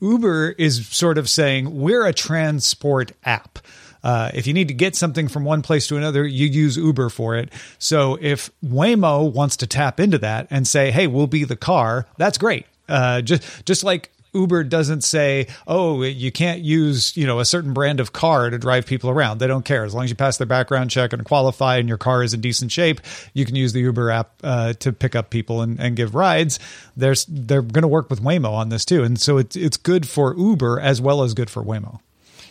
Uber 0.00 0.50
is 0.52 0.86
sort 0.88 1.18
of 1.18 1.28
saying 1.28 1.80
we're 1.80 2.06
a 2.06 2.12
transport 2.12 3.12
app. 3.24 3.58
Uh, 4.02 4.30
if 4.32 4.46
you 4.46 4.54
need 4.54 4.68
to 4.68 4.74
get 4.74 4.94
something 4.94 5.28
from 5.28 5.44
one 5.44 5.60
place 5.60 5.88
to 5.88 5.96
another, 5.96 6.24
you 6.24 6.46
use 6.46 6.76
Uber 6.76 7.08
for 7.08 7.36
it. 7.36 7.52
So 7.78 8.16
if 8.20 8.50
Waymo 8.64 9.32
wants 9.32 9.56
to 9.56 9.66
tap 9.66 9.98
into 9.98 10.18
that 10.18 10.46
and 10.50 10.66
say, 10.66 10.92
"Hey, 10.92 11.08
we'll 11.08 11.26
be 11.26 11.44
the 11.44 11.56
car," 11.56 12.06
that's 12.16 12.38
great. 12.38 12.66
Uh, 12.88 13.20
just 13.20 13.66
just 13.66 13.82
like 13.82 14.12
Uber 14.32 14.64
doesn't 14.64 15.02
say, 15.02 15.46
"Oh, 15.66 16.02
you 16.02 16.30
can't 16.32 16.60
use 16.60 17.16
you 17.16 17.26
know 17.26 17.40
a 17.40 17.44
certain 17.44 17.72
brand 17.72 18.00
of 18.00 18.12
car 18.12 18.50
to 18.50 18.58
drive 18.58 18.86
people 18.86 19.10
around." 19.10 19.38
They 19.38 19.46
don't 19.46 19.64
care 19.64 19.84
as 19.84 19.94
long 19.94 20.04
as 20.04 20.10
you 20.10 20.16
pass 20.16 20.36
their 20.36 20.46
background 20.46 20.90
check 20.90 21.12
and 21.12 21.24
qualify, 21.24 21.76
and 21.76 21.88
your 21.88 21.98
car 21.98 22.22
is 22.22 22.34
in 22.34 22.40
decent 22.40 22.72
shape. 22.72 23.00
You 23.34 23.44
can 23.44 23.54
use 23.54 23.72
the 23.72 23.80
Uber 23.80 24.10
app 24.10 24.32
uh, 24.42 24.72
to 24.74 24.92
pick 24.92 25.14
up 25.14 25.30
people 25.30 25.62
and, 25.62 25.78
and 25.80 25.96
give 25.96 26.14
rides. 26.14 26.58
There's 26.96 27.26
they're 27.26 27.62
going 27.62 27.82
to 27.82 27.88
work 27.88 28.10
with 28.10 28.22
Waymo 28.22 28.50
on 28.50 28.68
this 28.68 28.84
too, 28.84 29.02
and 29.02 29.20
so 29.20 29.38
it's 29.38 29.56
it's 29.56 29.76
good 29.76 30.08
for 30.08 30.36
Uber 30.36 30.80
as 30.80 31.00
well 31.00 31.22
as 31.22 31.34
good 31.34 31.50
for 31.50 31.62
Waymo. 31.62 32.00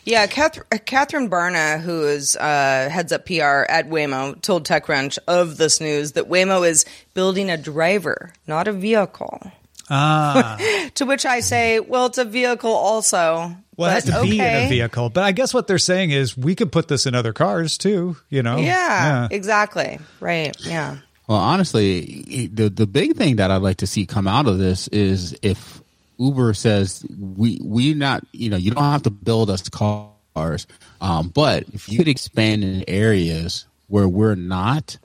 Yeah, 0.08 0.26
Catherine 0.26 1.30
Barna, 1.30 1.82
who 1.82 2.08
is 2.08 2.38
uh, 2.38 2.88
heads 2.90 3.12
up 3.12 3.26
PR 3.26 3.66
at 3.68 3.90
Waymo, 3.90 4.42
told 4.42 4.66
TechCrunch 4.66 5.18
of 5.28 5.58
this 5.58 5.82
news 5.82 6.14
that 6.14 6.30
Waymo 6.30 6.66
is 6.66 6.86
building 7.14 7.50
a 7.50 7.58
driver, 7.58 8.32
not 8.48 8.70
a 8.70 8.72
vehicle. 8.72 9.52
Ah. 9.90 10.58
to 10.96 11.06
which 11.06 11.26
I 11.26 11.40
say, 11.40 11.80
well, 11.80 12.08
it's 12.08 12.18
a 12.18 12.26
vehicle 12.26 12.72
also. 12.72 13.56
Well, 13.76 13.92
it 13.92 13.94
has 13.94 14.06
to 14.06 14.20
okay. 14.20 14.30
be 14.30 14.40
in 14.40 14.46
a 14.46 14.70
vehicle. 14.70 15.10
But 15.10 15.24
I 15.24 15.32
guess 15.32 15.54
what 15.54 15.68
they're 15.68 15.78
saying 15.78 16.12
is 16.12 16.38
we 16.38 16.56
could 16.56 16.72
put 16.72 16.88
this 16.88 17.06
in 17.06 17.14
other 17.14 17.32
cars 17.32 17.78
too, 17.78 18.18
you 18.30 18.42
know? 18.42 18.58
Yeah, 18.58 18.66
yeah. 18.66 19.28
exactly. 19.30 20.00
Right. 20.20 20.56
Yeah. 20.62 20.98
Well, 21.28 21.40
honestly, 21.40 22.50
the 22.54 22.70
the 22.70 22.88
big 22.88 23.18
thing 23.18 23.36
that 23.36 23.52
I'd 23.52 23.62
like 23.62 23.78
to 23.78 23.88
see 23.88 24.06
come 24.06 24.28
out 24.28 24.48
of 24.48 24.60
this 24.60 24.88
is 24.88 25.38
if 25.42 25.82
Uber 26.18 26.54
says 26.54 27.06
we 27.20 27.60
we 27.62 27.94
not 27.94 28.24
you 28.32 28.50
know 28.50 28.56
you 28.56 28.72
don't 28.72 28.84
have 28.84 29.04
to 29.04 29.10
build 29.10 29.50
us 29.50 29.68
cars, 29.68 30.68
um, 31.02 31.28
but 31.28 31.66
if 31.74 31.90
you 31.90 31.98
could 31.98 32.08
expand 32.08 32.64
in 32.64 32.86
areas 32.88 33.66
where 33.88 34.08
we're 34.08 34.36
not, 34.36 34.98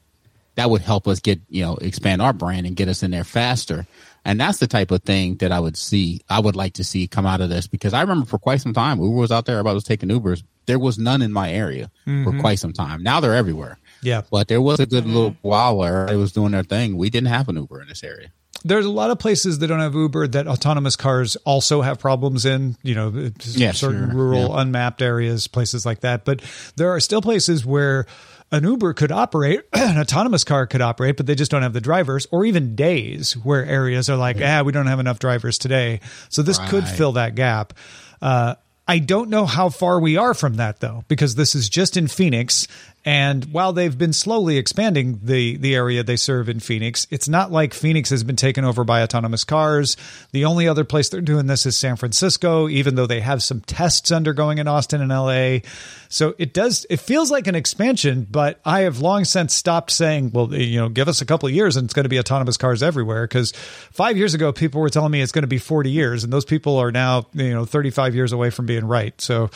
that 0.55 0.71
would 0.71 0.83
help 0.83 1.09
us 1.09 1.19
get 1.19 1.41
you 1.49 1.65
know 1.65 1.75
expand 1.79 2.23
our 2.23 2.33
brand 2.33 2.67
and 2.69 2.77
get 2.77 2.89
us 2.89 3.03
in 3.03 3.11
there 3.11 3.25
faster. 3.25 3.85
And 4.25 4.41
that's 4.41 4.59
the 4.59 4.69
type 4.69 4.91
of 4.91 5.02
thing 5.02 5.37
that 5.37 5.50
I 5.50 5.59
would 5.59 5.76
see, 5.76 6.21
I 6.29 6.38
would 6.38 6.55
like 6.55 6.75
to 6.75 6.85
see 6.85 7.09
come 7.09 7.26
out 7.26 7.41
of 7.41 7.49
this 7.49 7.67
because 7.67 7.93
I 7.93 8.00
remember 8.02 8.26
for 8.26 8.38
quite 8.38 8.61
some 8.61 8.73
time, 8.73 9.00
Uber 9.00 9.17
was 9.17 9.33
out 9.33 9.47
there 9.47 9.59
about 9.59 9.76
us 9.76 9.83
taking 9.83 10.11
Ubers 10.11 10.43
there 10.67 10.79
was 10.79 10.99
none 10.99 11.23
in 11.23 11.33
my 11.33 11.52
area 11.52 11.91
mm-hmm. 12.07 12.25
for 12.25 12.38
quite 12.41 12.59
some 12.59 12.73
time. 12.73 13.02
Now 13.02 13.21
they're 13.21 13.35
everywhere. 13.35 13.79
Yeah. 14.02 14.23
But 14.31 14.49
there 14.49 14.61
was 14.61 14.81
a 14.81 14.87
good 14.87 15.07
little 15.07 15.37
while 15.43 15.76
where 15.76 16.07
it 16.07 16.17
was 16.17 16.33
doing 16.33 16.52
their 16.52 16.62
thing. 16.62 16.97
We 16.97 17.11
didn't 17.11 17.29
have 17.29 17.49
an 17.49 17.57
Uber 17.57 17.83
in 17.83 17.88
this 17.88 18.02
area. 18.02 18.33
There's 18.64 18.87
a 18.87 18.91
lot 18.91 19.11
of 19.11 19.19
places 19.19 19.59
that 19.59 19.67
don't 19.67 19.81
have 19.81 19.95
Uber 19.95 20.29
that 20.29 20.47
autonomous 20.47 20.95
cars 20.95 21.35
also 21.37 21.83
have 21.83 21.99
problems 21.99 22.45
in, 22.45 22.76
you 22.83 22.95
know, 22.95 23.31
yeah, 23.45 23.73
certain 23.73 24.11
sure. 24.11 24.17
rural, 24.17 24.50
yeah. 24.50 24.61
unmapped 24.62 25.02
areas, 25.02 25.49
places 25.49 25.85
like 25.85 26.00
that. 26.00 26.25
But 26.25 26.43
there 26.76 26.91
are 26.91 27.00
still 27.00 27.23
places 27.23 27.67
where 27.67 28.07
an 28.52 28.64
Uber 28.64 28.92
could 28.92 29.11
operate, 29.11 29.62
an 29.73 29.99
autonomous 29.99 30.44
car 30.44 30.66
could 30.66 30.82
operate, 30.82 31.16
but 31.16 31.26
they 31.26 31.35
just 31.35 31.50
don't 31.50 31.62
have 31.62 31.73
the 31.73 31.80
drivers, 31.80 32.26
or 32.30 32.44
even 32.44 32.76
days 32.76 33.32
where 33.32 33.64
areas 33.64 34.09
are 34.11 34.16
like, 34.16 34.37
ah, 34.40 34.62
we 34.62 34.73
don't 34.73 34.87
have 34.87 35.00
enough 35.00 35.18
drivers 35.18 35.59
today. 35.59 36.00
So 36.28 36.42
this 36.42 36.59
right. 36.59 36.68
could 36.68 36.87
fill 36.87 37.12
that 37.12 37.35
gap. 37.35 37.73
Uh, 38.21 38.54
I 38.87 38.99
don't 38.99 39.30
know 39.30 39.47
how 39.47 39.71
far 39.71 40.00
we 40.00 40.16
are 40.16 40.35
from 40.35 40.56
that 40.56 40.80
though, 40.80 41.04
because 41.09 41.35
this 41.35 41.54
is 41.54 41.68
just 41.68 41.97
in 41.97 42.09
Phoenix. 42.09 42.68
And 43.04 43.47
while 43.47 43.73
they've 43.73 43.97
been 43.97 44.12
slowly 44.12 44.59
expanding 44.59 45.18
the, 45.25 45.56
the 45.56 45.75
area 45.75 46.04
they 46.04 46.14
serve 46.14 46.49
in 46.49 46.61
Phoenix, 46.61 47.06
it's 47.11 47.28
not 47.28 47.50
like 47.50 47.75
Phoenix 47.75 48.11
has 48.11 48.23
been 48.23 48.37
taken 48.37 48.64
over 48.64 48.85
by 48.85 49.02
autonomous 49.02 49.42
cars. 49.42 49.97
The 50.30 50.44
only 50.44 50.68
other 50.68 50.85
place 50.85 51.09
they're 51.09 51.21
doing 51.21 51.47
this 51.47 51.66
is 51.66 51.76
San 51.76 51.97
Francisco, 51.97 52.68
even 52.68 52.94
though 52.94 53.06
they 53.06 53.21
have 53.21 53.42
some 53.42 53.61
tests 53.61 54.12
undergoing 54.12 54.59
in 54.59 54.68
Austin 54.68 55.00
and 55.00 55.11
LA. 55.11 55.68
So 56.09 56.37
it 56.38 56.54
does, 56.54 56.87
it 56.90 57.00
feels 57.00 57.28
like 57.28 57.49
an 57.49 57.56
expansion, 57.56 58.25
but 58.30 58.61
I 58.64 58.82
have 58.82 59.00
long 59.00 59.25
since 59.25 59.52
stopped 59.52 59.90
saying, 59.90 60.30
well, 60.32 60.54
you 60.54 60.78
know, 60.78 60.88
give 60.88 61.09
us 61.09 61.21
a 61.21 61.26
couple 61.26 61.49
years 61.49 61.76
and 61.76 61.87
it's 61.87 61.94
going 61.94 62.04
to 62.04 62.09
be 62.11 62.21
autonomous 62.21 62.56
cars 62.56 62.85
everywhere. 62.85 63.26
Cause 63.26 63.52
five 63.90 64.16
years 64.16 64.35
ago, 64.35 64.52
people 64.52 64.80
were 64.80 64.90
telling 64.90 65.11
me 65.11 65.23
it's 65.23 65.32
going 65.32 65.42
to 65.42 65.49
be 65.49 65.59
40 65.59 65.90
years 65.90 66.23
and 66.23 66.32
those 66.32 66.44
people 66.44 66.76
are 66.76 66.92
now, 66.92 67.26
you 67.32 67.52
know, 67.52 67.64
35 67.64 68.14
years 68.14 68.32
away 68.32 68.50
from 68.50 68.66
being 68.66 68.85
right. 68.85 69.21
So 69.21 69.50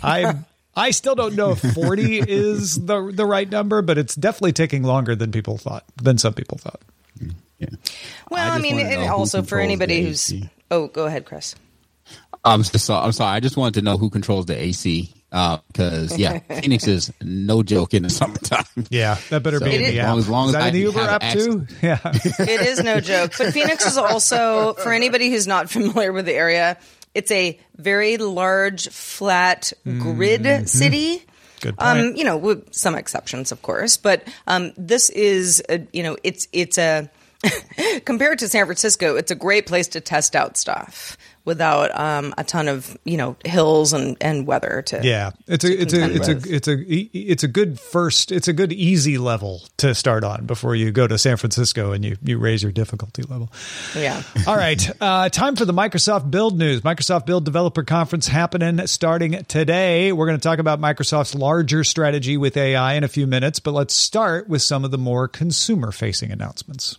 I 0.00 0.36
I 0.76 0.90
still 0.90 1.14
don't 1.14 1.34
know 1.34 1.52
if 1.52 1.60
40 1.74 2.18
is 2.18 2.84
the 2.84 3.10
the 3.12 3.26
right 3.26 3.48
number, 3.48 3.82
but 3.82 3.98
it's 3.98 4.14
definitely 4.14 4.52
taking 4.52 4.82
longer 4.82 5.14
than 5.14 5.32
people 5.32 5.58
thought, 5.58 5.84
than 6.02 6.18
some 6.18 6.34
people 6.34 6.58
thought. 6.58 6.80
Yeah. 7.58 7.68
Well, 8.30 8.52
I, 8.52 8.56
I 8.56 8.58
mean, 8.58 8.78
and 8.78 9.10
also 9.10 9.42
for 9.42 9.58
anybody 9.58 10.02
who's 10.02 10.32
oh, 10.70 10.88
go 10.88 11.06
ahead, 11.06 11.24
Chris. 11.24 11.54
I'm 12.44 12.62
just, 12.62 12.90
I'm 12.90 13.12
sorry. 13.12 13.36
I 13.36 13.40
just 13.40 13.56
wanted 13.56 13.74
to 13.74 13.82
know 13.82 13.96
who 13.96 14.10
controls 14.10 14.44
the 14.46 14.60
AC 14.60 15.14
because 15.30 16.12
uh, 16.12 16.16
yeah, 16.16 16.38
Phoenix 16.60 16.86
is 16.86 17.12
no 17.22 17.62
joke 17.62 17.94
in 17.94 18.04
the 18.04 18.10
summertime. 18.10 18.64
Yeah, 18.88 19.16
that 19.30 19.42
better 19.42 19.58
so, 19.58 19.64
be 19.64 19.76
in 19.76 19.82
the 19.82 20.00
app. 20.00 20.16
As 20.16 20.28
long 20.28 20.48
as, 20.48 20.52
that 20.52 20.68
in 20.68 20.74
the 20.74 20.80
Uber 20.80 21.00
app 21.00 21.22
too? 21.32 21.66
Yeah, 21.82 21.98
it 22.04 22.60
is 22.60 22.82
no 22.82 23.00
joke. 23.00 23.32
But 23.36 23.52
Phoenix 23.52 23.86
is 23.86 23.96
also 23.96 24.74
for 24.74 24.92
anybody 24.92 25.30
who's 25.30 25.46
not 25.46 25.70
familiar 25.70 26.12
with 26.12 26.26
the 26.26 26.34
area. 26.34 26.78
It's 27.14 27.30
a 27.30 27.58
very 27.76 28.16
large, 28.16 28.88
flat 28.88 29.72
grid 29.84 30.42
mm-hmm. 30.42 30.64
city. 30.66 31.22
Good 31.60 31.78
point. 31.78 31.98
Um, 31.98 32.16
you 32.16 32.24
know, 32.24 32.36
with 32.36 32.74
some 32.74 32.94
exceptions, 32.94 33.52
of 33.52 33.62
course, 33.62 33.96
but 33.96 34.26
um, 34.46 34.72
this 34.76 35.08
is, 35.10 35.62
a, 35.68 35.86
you 35.92 36.02
know, 36.02 36.16
it's 36.22 36.48
it's 36.52 36.76
a 36.76 37.08
compared 38.04 38.38
to 38.40 38.48
San 38.48 38.66
Francisco, 38.66 39.16
it's 39.16 39.30
a 39.30 39.34
great 39.34 39.66
place 39.66 39.88
to 39.88 40.00
test 40.00 40.36
out 40.36 40.56
stuff 40.56 41.16
without 41.44 41.98
um, 41.98 42.34
a 42.38 42.44
ton 42.44 42.68
of 42.68 42.96
you 43.04 43.16
know 43.16 43.36
hills 43.44 43.92
and, 43.92 44.16
and 44.20 44.46
weather 44.46 44.82
to 44.86 45.00
yeah. 45.02 45.30
It's 45.46 45.64
a 45.64 45.82
it's 45.82 45.92
a 45.92 46.04
it's 46.04 46.28
with. 46.28 46.46
a 46.46 46.54
it's 46.54 46.68
a 46.68 47.18
it's 47.18 47.42
a 47.42 47.48
good 47.48 47.78
first 47.78 48.32
it's 48.32 48.48
a 48.48 48.52
good 48.52 48.72
easy 48.72 49.18
level 49.18 49.62
to 49.78 49.94
start 49.94 50.24
on 50.24 50.46
before 50.46 50.74
you 50.74 50.90
go 50.90 51.06
to 51.06 51.18
San 51.18 51.36
Francisco 51.36 51.92
and 51.92 52.04
you 52.04 52.16
you 52.22 52.38
raise 52.38 52.62
your 52.62 52.72
difficulty 52.72 53.22
level. 53.22 53.50
Yeah. 53.96 54.22
All 54.46 54.56
right. 54.56 54.90
Uh, 55.00 55.28
time 55.28 55.56
for 55.56 55.64
the 55.64 55.74
Microsoft 55.74 56.30
Build 56.30 56.58
news. 56.58 56.80
Microsoft 56.80 57.26
Build 57.26 57.44
Developer 57.44 57.82
Conference 57.82 58.26
happening 58.26 58.86
starting 58.86 59.44
today. 59.44 60.12
We're 60.12 60.26
going 60.26 60.38
to 60.38 60.42
talk 60.42 60.58
about 60.58 60.80
Microsoft's 60.80 61.34
larger 61.34 61.84
strategy 61.84 62.36
with 62.36 62.56
AI 62.56 62.94
in 62.94 63.04
a 63.04 63.08
few 63.08 63.26
minutes 63.26 63.60
but 63.60 63.72
let's 63.72 63.94
start 63.94 64.48
with 64.48 64.62
some 64.62 64.84
of 64.84 64.90
the 64.90 64.98
more 64.98 65.28
consumer 65.28 65.92
facing 65.92 66.30
announcements. 66.30 66.98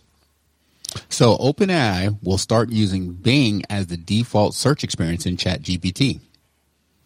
So 1.08 1.36
OpenAI 1.36 2.18
will 2.22 2.38
start 2.38 2.70
using 2.70 3.12
Bing 3.12 3.62
as 3.70 3.86
the 3.86 3.96
default 3.96 4.54
search 4.54 4.84
experience 4.84 5.26
in 5.26 5.36
ChatGPT. 5.36 6.20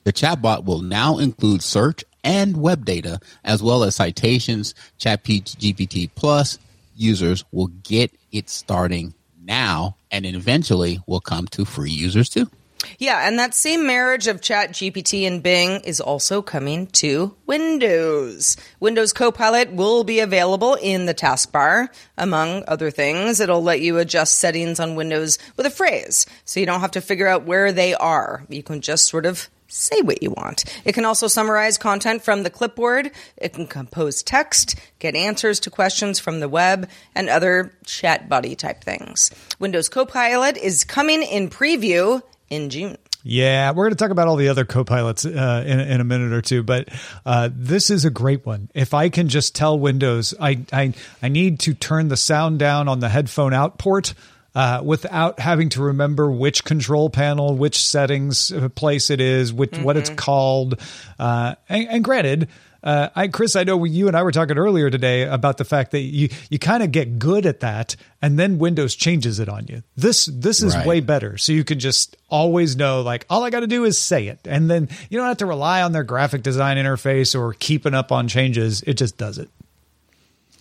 The 0.05 0.13
chatbot 0.13 0.65
will 0.65 0.83
now 0.83 1.19
include 1.19 1.63
search 1.63 2.05
and 2.25 2.57
web 2.57 2.85
data 2.85 3.21
as 3.45 3.63
well 3.63 3.83
as 3.85 3.97
citations. 3.97 4.75
ChatGPT 4.99 6.11
Plus 6.15 6.59
users 6.97 7.45
will 7.53 7.69
get 7.83 8.11
it 8.33 8.49
starting 8.49 9.15
now 9.43 9.97
and 10.11 10.27
eventually 10.27 11.01
will 11.07 11.21
come 11.21 11.47
to 11.49 11.65
free 11.65 11.91
users 11.91 12.29
too. 12.29 12.51
Yeah, 12.99 13.27
and 13.27 13.39
that 13.39 13.55
same 13.55 13.87
marriage 13.87 14.27
of 14.27 14.41
Chat 14.41 14.73
GPT 14.73 15.27
and 15.27 15.43
Bing 15.43 15.81
is 15.81 16.01
also 16.01 16.43
coming 16.43 16.87
to 16.89 17.35
Windows. 17.47 18.57
Windows 18.79 19.13
Copilot 19.13 19.73
will 19.73 20.05
be 20.05 20.21
available 20.21 20.75
in 20.75 21.07
the 21.07 21.15
taskbar, 21.15 21.89
among 22.17 22.65
other 22.67 22.91
things. 22.91 23.41
It'll 23.41 23.63
let 23.63 23.81
you 23.81 23.99
adjust 23.99 24.39
settings 24.39 24.81
on 24.81 24.95
Windows 24.95 25.39
with 25.57 25.67
a 25.67 25.71
phrase, 25.71 26.27
so 26.45 26.61
you 26.61 26.67
don't 26.67 26.81
have 26.81 26.93
to 26.93 27.01
figure 27.01 27.29
out 27.29 27.45
where 27.45 27.73
they 27.73 27.95
are. 27.95 28.45
You 28.49 28.63
can 28.63 28.81
just 28.81 29.09
sort 29.09 29.27
of 29.27 29.49
say 29.71 30.01
what 30.03 30.23
you 30.23 30.31
want. 30.31 30.65
It 30.85 30.95
can 30.95 31.05
also 31.05 31.29
summarize 31.29 31.79
content 31.79 32.23
from 32.23 32.43
the 32.43 32.51
clipboard. 32.51 33.13
It 33.37 33.53
can 33.53 33.67
compose 33.67 34.23
text, 34.23 34.75
get 34.99 35.15
answers 35.15 35.61
to 35.61 35.71
questions 35.71 36.19
from 36.19 36.41
the 36.41 36.49
web, 36.49 36.89
and 37.15 37.29
other 37.29 37.73
chat 37.85 38.29
buddy 38.29 38.57
type 38.57 38.83
things. 38.83 39.31
Windows 39.59 39.89
Copilot 39.89 40.57
is 40.57 40.85
coming 40.85 41.23
in 41.23 41.49
preview 41.49 42.23
in 42.51 42.69
June. 42.69 42.99
Yeah, 43.23 43.73
we're 43.73 43.85
going 43.85 43.97
to 43.97 44.03
talk 44.03 44.11
about 44.11 44.29
all 44.29 44.37
the 44.37 44.49
other 44.49 44.65
co-pilots 44.65 45.27
uh, 45.27 45.65
in, 45.67 45.79
in 45.79 46.01
a 46.01 46.05
minute 46.05 46.33
or 46.33 46.41
two, 46.41 46.63
but 46.63 46.89
uh, 47.27 47.51
this 47.53 47.91
is 47.91 48.05
a 48.05 48.11
great 48.11 48.47
one. 48.47 48.71
If 48.75 48.95
I 48.95 49.11
can 49.11 49.29
just 49.29 49.55
tell 49.55 49.79
Windows, 49.79 50.35
I, 50.41 50.65
I 50.73 50.95
I 51.23 51.29
need 51.29 51.61
to 51.61 51.75
turn 51.75 52.09
the 52.09 52.17
sound 52.17 52.59
down 52.59 52.89
on 52.89 53.01
the 53.01 53.11
headphone 53.11 53.53
out 53.53 53.79
port 53.79 54.15
uh, 54.55 54.81
without 54.85 55.39
having 55.39 55.69
to 55.71 55.83
remember 55.83 56.31
which 56.31 56.65
control 56.65 57.11
panel, 57.11 57.55
which 57.55 57.79
settings 57.79 58.51
uh, 58.51 58.69
place 58.71 59.11
it 59.11 59.21
is, 59.21 59.53
which 59.53 59.71
mm-hmm. 59.71 59.85
what 59.85 59.97
it's 59.97 60.11
mm-hmm. 60.11 60.17
called. 60.17 60.81
Uh, 61.19 61.55
and, 61.69 61.89
and, 61.89 62.05
granted, 62.05 62.49
uh, 62.83 63.09
I, 63.15 63.29
Chris, 63.29 63.57
I 63.57 63.65
know 63.65 63.85
you 63.85 64.09
and 64.09 64.17
I 64.17 64.23
were 64.23 64.33
talking 64.33 64.59
earlier 64.59 64.91
today 64.91 65.23
about 65.23 65.59
the 65.59 65.65
fact 65.65 65.91
that 65.93 66.01
you 66.01 66.29
you 66.49 66.59
kind 66.59 66.83
of 66.83 66.93
get 66.93 67.19
good 67.19 67.47
at 67.47 67.61
that, 67.61 67.97
and 68.23 68.39
then 68.39 68.59
Windows 68.59 68.95
changes 68.95 69.39
it 69.39 69.49
on 69.49 69.67
you. 69.69 69.83
This 69.97 70.27
this 70.27 70.63
is 70.63 70.75
right. 70.75 70.87
way 70.87 71.01
better, 71.01 71.37
so 71.37 71.53
you 71.53 71.65
can 71.65 71.79
just 71.79 72.17
always 72.29 72.77
know 72.77 73.03
like 73.03 73.27
all 73.29 73.45
I 73.45 73.51
got 73.51 73.61
to 73.61 73.67
do 73.67 73.85
is 73.85 73.99
say 73.99 74.29
it, 74.29 74.41
and 74.45 74.71
then 74.71 74.89
you 75.09 75.19
don't 75.19 75.29
have 75.29 75.39
to 75.39 75.47
rely 75.47 75.83
on 75.83 75.93
their 75.93 76.05
graphic 76.05 76.43
design 76.43 76.77
interface 76.77 77.39
or 77.39 77.55
keeping 77.55 77.95
up 77.95 78.13
on 78.13 78.29
changes. 78.29 78.83
It 78.83 78.95
just 78.95 79.17
does 79.17 79.39
it. 79.39 79.51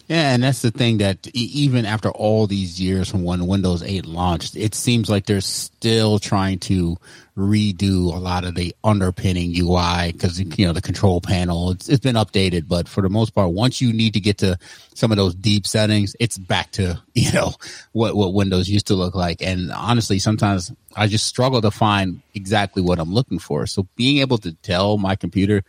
Yeah, 0.09 0.33
and 0.33 0.41
that's 0.41 0.63
the 0.63 0.71
thing 0.71 0.97
that 0.97 1.27
even 1.35 1.85
after 1.85 2.09
all 2.09 2.47
these 2.47 2.81
years 2.81 3.07
from 3.07 3.23
when 3.23 3.45
Windows 3.45 3.83
8 3.83 4.07
launched, 4.07 4.55
it 4.55 4.73
seems 4.73 5.07
like 5.07 5.27
they're 5.27 5.39
still 5.39 6.17
trying 6.17 6.57
to 6.61 6.97
redo 7.37 8.05
a 8.05 8.17
lot 8.17 8.43
of 8.43 8.55
the 8.55 8.75
underpinning 8.83 9.53
UI 9.55 10.11
because 10.11 10.41
you 10.41 10.65
know 10.65 10.73
the 10.73 10.81
control 10.81 11.21
panel 11.21 11.71
it's, 11.71 11.87
it's 11.87 11.99
been 12.03 12.15
updated, 12.15 12.67
but 12.67 12.87
for 12.87 13.01
the 13.01 13.09
most 13.09 13.35
part, 13.35 13.51
once 13.51 13.81
you 13.81 13.93
need 13.93 14.13
to 14.15 14.19
get 14.19 14.39
to 14.39 14.57
some 14.95 15.11
of 15.11 15.17
those 15.17 15.35
deep 15.35 15.67
settings, 15.67 16.15
it's 16.19 16.39
back 16.39 16.71
to 16.71 16.99
you 17.13 17.31
know 17.31 17.53
what 17.91 18.15
what 18.15 18.33
Windows 18.33 18.67
used 18.67 18.87
to 18.87 18.95
look 18.95 19.13
like. 19.13 19.43
And 19.43 19.71
honestly, 19.71 20.17
sometimes 20.17 20.71
I 20.95 21.05
just 21.05 21.27
struggle 21.27 21.61
to 21.61 21.69
find 21.69 22.23
exactly 22.33 22.81
what 22.81 22.97
I'm 22.97 23.13
looking 23.13 23.37
for. 23.37 23.67
So 23.67 23.87
being 23.95 24.17
able 24.17 24.39
to 24.39 24.53
tell 24.63 24.97
my 24.97 25.15
computer 25.15 25.63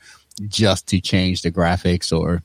just 0.48 0.86
to 0.88 1.00
change 1.02 1.42
the 1.42 1.52
graphics 1.52 2.10
or 2.18 2.42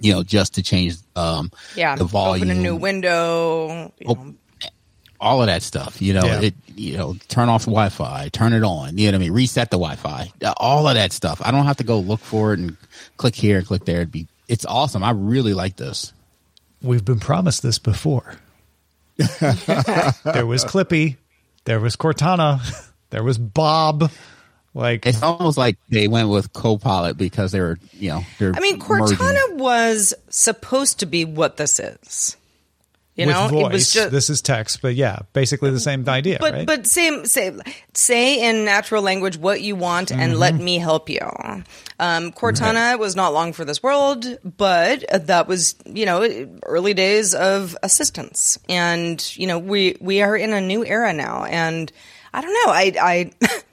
you 0.00 0.12
know, 0.12 0.22
just 0.22 0.54
to 0.54 0.62
change 0.62 0.96
um, 1.16 1.50
yeah, 1.74 1.96
the 1.96 2.04
volume, 2.04 2.48
open 2.48 2.56
a 2.56 2.60
new 2.60 2.76
window, 2.76 3.92
oh, 4.06 4.34
all 5.20 5.40
of 5.40 5.46
that 5.46 5.62
stuff. 5.62 6.00
You 6.00 6.14
know, 6.14 6.24
yeah. 6.24 6.40
it 6.40 6.54
you 6.74 6.96
know, 6.96 7.16
turn 7.28 7.48
off 7.48 7.64
the 7.64 7.70
Wi-Fi, 7.70 8.28
turn 8.28 8.52
it 8.52 8.62
on. 8.62 8.96
You 8.96 9.06
know 9.06 9.18
what 9.18 9.22
I 9.22 9.26
mean? 9.26 9.32
Reset 9.32 9.70
the 9.70 9.78
Wi-Fi, 9.78 10.32
all 10.56 10.88
of 10.88 10.94
that 10.94 11.12
stuff. 11.12 11.40
I 11.44 11.50
don't 11.50 11.66
have 11.66 11.78
to 11.78 11.84
go 11.84 11.98
look 11.98 12.20
for 12.20 12.52
it 12.52 12.60
and 12.60 12.76
click 13.16 13.34
here 13.34 13.58
and 13.58 13.66
click 13.66 13.84
there. 13.84 13.96
It'd 13.96 14.12
be 14.12 14.28
it's 14.46 14.64
awesome. 14.64 15.02
I 15.02 15.10
really 15.10 15.54
like 15.54 15.76
this. 15.76 16.12
We've 16.82 17.04
been 17.04 17.20
promised 17.20 17.62
this 17.62 17.78
before. 17.78 18.36
there 19.16 20.46
was 20.46 20.64
Clippy, 20.64 21.16
there 21.64 21.80
was 21.80 21.96
Cortana, 21.96 22.60
there 23.10 23.24
was 23.24 23.36
Bob. 23.36 24.10
Like 24.78 25.06
it's 25.06 25.24
almost 25.24 25.58
like 25.58 25.76
they 25.88 26.06
went 26.06 26.28
with 26.28 26.52
Copilot 26.52 27.18
because 27.18 27.50
they 27.50 27.60
were, 27.60 27.78
you 27.92 28.10
know, 28.10 28.20
they're. 28.38 28.54
I 28.54 28.60
mean, 28.60 28.78
Cortana 28.78 29.18
merging. 29.18 29.58
was 29.58 30.14
supposed 30.28 31.00
to 31.00 31.06
be 31.06 31.24
what 31.24 31.56
this 31.56 31.80
is. 31.80 32.36
You 33.16 33.26
With 33.26 33.34
know, 33.34 33.48
voice, 33.48 33.64
it 33.64 33.72
was 33.72 33.92
just, 33.92 34.10
this 34.12 34.30
is 34.30 34.40
text, 34.40 34.80
but 34.80 34.94
yeah, 34.94 35.18
basically 35.32 35.72
the 35.72 35.80
same 35.80 36.08
idea. 36.08 36.38
But 36.40 36.52
right? 36.52 36.66
but 36.66 36.86
same 36.86 37.26
say 37.26 37.52
say 37.92 38.48
in 38.48 38.64
natural 38.64 39.02
language 39.02 39.36
what 39.36 39.60
you 39.60 39.74
want 39.74 40.10
mm-hmm. 40.10 40.20
and 40.20 40.38
let 40.38 40.54
mm-hmm. 40.54 40.64
me 40.64 40.78
help 40.78 41.10
you. 41.10 41.28
Um, 41.98 42.30
Cortana 42.30 42.74
right. 42.74 42.94
was 42.94 43.16
not 43.16 43.32
long 43.32 43.52
for 43.52 43.64
this 43.64 43.82
world, 43.82 44.24
but 44.44 45.04
that 45.26 45.48
was 45.48 45.74
you 45.86 46.06
know 46.06 46.22
early 46.62 46.94
days 46.94 47.34
of 47.34 47.76
assistance, 47.82 48.60
and 48.68 49.36
you 49.36 49.48
know 49.48 49.58
we 49.58 49.96
we 50.00 50.22
are 50.22 50.36
in 50.36 50.52
a 50.52 50.60
new 50.60 50.84
era 50.84 51.12
now, 51.12 51.42
and 51.42 51.90
I 52.32 52.40
don't 52.40 52.52
know, 52.52 52.72
I 52.72 52.92
I. 53.02 53.32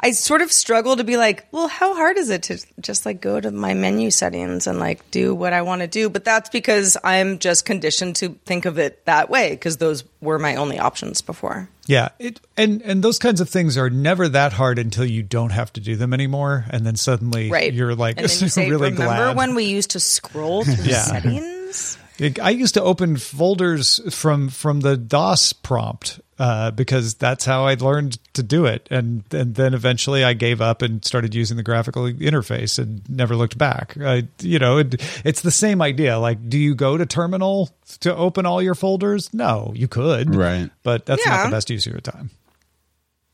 I 0.00 0.12
sort 0.12 0.40
of 0.42 0.50
struggle 0.50 0.96
to 0.96 1.04
be 1.04 1.16
like, 1.16 1.46
well, 1.52 1.68
how 1.68 1.94
hard 1.94 2.16
is 2.16 2.30
it 2.30 2.44
to 2.44 2.58
just 2.80 3.04
like 3.04 3.20
go 3.20 3.40
to 3.40 3.50
my 3.50 3.74
menu 3.74 4.10
settings 4.10 4.66
and 4.66 4.78
like 4.78 5.10
do 5.10 5.34
what 5.34 5.52
I 5.52 5.62
want 5.62 5.82
to 5.82 5.86
do? 5.86 6.08
But 6.08 6.24
that's 6.24 6.48
because 6.48 6.96
I'm 7.04 7.38
just 7.38 7.64
conditioned 7.64 8.16
to 8.16 8.30
think 8.46 8.64
of 8.64 8.78
it 8.78 9.04
that 9.04 9.28
way 9.28 9.50
because 9.50 9.76
those 9.76 10.04
were 10.20 10.38
my 10.38 10.56
only 10.56 10.78
options 10.78 11.20
before. 11.20 11.68
Yeah, 11.86 12.08
it, 12.18 12.40
and 12.56 12.80
and 12.82 13.02
those 13.04 13.18
kinds 13.18 13.42
of 13.42 13.50
things 13.50 13.76
are 13.76 13.90
never 13.90 14.26
that 14.28 14.54
hard 14.54 14.78
until 14.78 15.04
you 15.04 15.22
don't 15.22 15.50
have 15.50 15.70
to 15.74 15.80
do 15.80 15.96
them 15.96 16.14
anymore, 16.14 16.64
and 16.70 16.86
then 16.86 16.96
suddenly 16.96 17.50
right. 17.50 17.72
you're 17.74 17.94
like 17.94 18.16
and 18.16 18.26
then 18.26 18.38
you 18.40 18.48
say, 18.48 18.70
really 18.70 18.90
Remember 18.90 19.04
glad. 19.04 19.36
when 19.36 19.54
we 19.54 19.64
used 19.64 19.90
to 19.90 20.00
scroll 20.00 20.64
through 20.64 20.84
Yeah. 20.84 21.02
settings? 21.02 21.98
I 22.20 22.50
used 22.50 22.74
to 22.74 22.82
open 22.82 23.16
folders 23.16 24.00
from 24.14 24.48
from 24.48 24.80
the 24.80 24.96
DOS 24.96 25.52
prompt 25.52 26.20
uh, 26.38 26.70
because 26.70 27.14
that's 27.14 27.44
how 27.44 27.64
I 27.66 27.74
learned 27.74 28.18
to 28.34 28.42
do 28.42 28.66
it, 28.66 28.86
and 28.90 29.24
and 29.32 29.56
then 29.56 29.74
eventually 29.74 30.22
I 30.22 30.32
gave 30.34 30.60
up 30.60 30.82
and 30.82 31.04
started 31.04 31.34
using 31.34 31.56
the 31.56 31.64
graphical 31.64 32.04
interface 32.04 32.78
and 32.78 33.08
never 33.10 33.34
looked 33.34 33.58
back. 33.58 33.96
I, 34.00 34.28
you 34.40 34.60
know, 34.60 34.78
it, 34.78 34.94
it's 35.24 35.40
the 35.40 35.50
same 35.50 35.82
idea. 35.82 36.18
Like, 36.18 36.48
do 36.48 36.56
you 36.56 36.76
go 36.76 36.96
to 36.96 37.04
terminal 37.04 37.70
to 38.00 38.14
open 38.14 38.46
all 38.46 38.62
your 38.62 38.76
folders? 38.76 39.34
No, 39.34 39.72
you 39.74 39.88
could, 39.88 40.34
Right. 40.34 40.70
But 40.84 41.06
that's 41.06 41.26
not 41.26 41.46
the 41.46 41.50
best 41.50 41.68
use 41.70 41.86
of 41.86 41.92
your 41.92 42.00
time. 42.00 42.30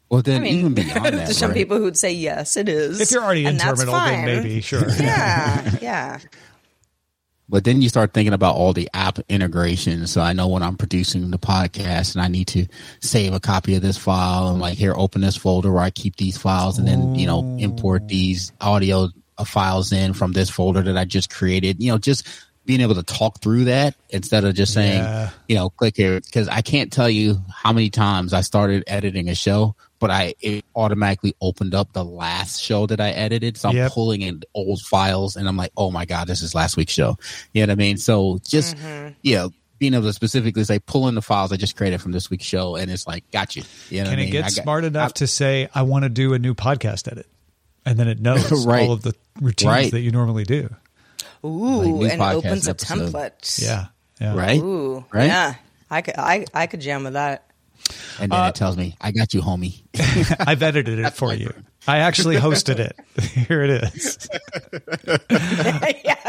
Well, 0.09 0.23
then 0.23 0.41
I 0.41 0.45
mean, 0.45 0.59
even 0.59 0.75
beyond 0.75 1.05
that, 1.05 1.29
to 1.29 1.35
some 1.35 1.51
right? 1.51 1.57
people 1.57 1.79
who'd 1.79 1.97
say 1.97 2.13
yes, 2.13 2.57
it 2.57 2.69
is. 2.69 3.01
If 3.01 3.13
you're 3.13 3.23
already 3.23 3.43
in 3.43 3.51
and 3.51 3.61
that's 3.61 3.81
terminal, 3.81 3.95
then 4.01 4.25
maybe 4.25 4.61
sure. 4.61 4.89
Yeah, 4.89 5.77
yeah. 5.83 6.19
But 7.51 7.65
then 7.65 7.83
you 7.83 7.89
start 7.89 8.15
thinking 8.15 8.33
about 8.33 8.55
all 8.55 8.73
the 8.73 8.89
app 8.95 9.19
integrations. 9.29 10.13
So 10.13 10.21
I 10.21 10.33
know 10.33 10.47
when 10.47 10.63
I'm 10.63 10.77
producing 10.77 11.31
the 11.31 11.39
podcast 11.39 12.15
and 12.15 12.23
I 12.23 12.29
need 12.29 12.47
to 12.49 12.67
save 13.01 13.35
a 13.35 13.41
copy 13.41 13.75
of 13.75 13.83
this 13.83 13.99
file 13.99 14.49
and 14.49 14.61
like 14.61 14.79
here, 14.79 14.95
open 14.97 15.21
this 15.21 15.37
folder 15.37 15.73
where 15.73 15.83
I 15.83 15.91
keep 15.91 16.17
these 16.17 16.39
files 16.39 16.79
and 16.79 16.87
then, 16.87 17.17
you 17.17 17.27
know, 17.27 17.57
import 17.59 18.07
these 18.07 18.53
audio 18.61 19.09
uh, 19.37 19.45
files 19.45 19.93
in 19.93 20.13
from 20.13 20.33
this 20.33 20.49
folder 20.49 20.81
that 20.83 20.97
I 20.97 21.05
just 21.05 21.29
created, 21.35 21.83
you 21.83 21.91
know, 21.91 21.99
just 21.99 22.27
being 22.67 22.83
able 22.83 22.95
to 22.95 23.03
talk 23.03 23.41
through 23.41 23.65
that 23.65 23.97
instead 24.11 24.45
of 24.45 24.55
just 24.55 24.73
saying, 24.73 24.99
Yeah. 25.03 25.31
you 25.49 25.57
know, 25.57 25.71
click 25.71 25.97
here. 25.97 26.21
Cause 26.33 26.47
I 26.47 26.61
can't 26.63 26.93
tell 26.93 27.11
you 27.11 27.43
how 27.53 27.73
many 27.73 27.91
times 27.91 28.33
I 28.33 28.43
started 28.43 28.85
editing 28.87 29.29
a 29.29 29.35
show, 29.35 29.75
but 30.01 30.11
I, 30.11 30.35
it 30.41 30.65
automatically 30.75 31.37
opened 31.41 31.75
up 31.75 31.93
the 31.93 32.05
last 32.05 32.61
show 32.61 32.87
that 32.87 33.01
I 33.01 33.11
edited. 33.11 33.57
So 33.57 33.69
I'm 33.69 33.77
Yep. 33.77 33.93
pulling 33.93 34.23
in 34.23 34.43
old 34.55 34.81
files 34.81 35.37
and 35.37 35.47
I'm 35.47 35.57
like, 35.57 35.71
oh 35.77 35.91
my 35.93 36.05
God, 36.07 36.27
this 36.27 36.43
is 36.43 36.55
last 36.55 36.77
week's 36.77 36.93
show. 36.93 37.17
You 37.53 37.61
know 37.63 37.71
what 37.71 37.73
I 37.73 37.77
mean? 37.77 37.97
So 37.99 38.41
just, 38.45 38.77
mm-hmm. 38.77 39.11
yeah, 39.23 39.47
being 39.79 39.95
able 39.95 40.05
to 40.07 40.13
specifically 40.13 40.65
say, 40.65 40.79
pull 40.81 41.07
in 41.09 41.15
the 41.15 41.23
files 41.23 41.53
I 41.53 41.57
just 41.57 41.77
created 41.77 42.03
from 42.03 42.13
this 42.13 42.29
week's 42.31 42.45
show. 42.45 42.75
And 42.77 42.91
it's 42.91 43.07
like, 43.07 43.31
got 43.31 43.55
you. 43.57 43.63
You 43.91 43.99
know 43.99 44.11
Can 44.11 44.13
what 44.13 44.19
I 44.19 44.23
it 44.23 44.25
mean? 44.25 44.33
get 44.33 44.45
I 44.45 44.49
got- 44.49 44.63
smart 44.65 44.85
enough 44.85 45.15
to 45.15 45.27
say, 45.27 45.69
I 45.75 45.83
want 45.83 46.03
to 46.03 46.09
do 46.09 46.35
a 46.35 46.39
new 46.39 46.55
podcast 46.55 47.11
edit? 47.11 47.27
And 47.87 47.99
then 47.99 48.09
it 48.09 48.21
knows 48.23 48.67
Right. 48.67 48.83
all 48.87 48.93
of 48.93 49.03
the 49.03 49.15
routines 49.41 49.69
Right. 49.69 49.91
that 49.93 50.01
you 50.01 50.11
normally 50.11 50.45
do. 50.45 50.75
Ooh, 51.45 51.83
new 51.83 52.05
and 52.07 52.21
podcast 52.21 52.35
opens 52.35 52.69
a 52.69 52.75
template. 52.75 53.63
Yeah. 53.63 53.87
Yeah. 54.21 54.35
Right? 54.35 54.61
Ooh, 54.61 55.05
Right? 55.13 55.27
Yeah, 55.27 55.55
I 55.91 56.03
could, 56.03 56.15
I, 56.19 56.45
I 56.53 56.67
could 56.67 56.81
jam 56.83 57.05
with 57.05 57.15
that. 57.15 57.45
And 58.21 58.31
then 58.31 58.39
uh, 58.39 58.49
it 58.49 58.55
tells 58.55 58.77
me, 58.77 58.97
I 59.01 59.13
got 59.13 59.33
you, 59.33 59.41
homie. 59.41 59.83
I've 60.47 60.63
edited 60.63 60.99
it 60.99 61.15
for 61.15 61.33
you. 61.33 61.53
I 61.89 61.99
actually 61.99 62.37
hosted 62.37 62.79
it. 62.79 62.95
Here 63.49 63.63
it 63.65 63.71
is. 63.71 64.29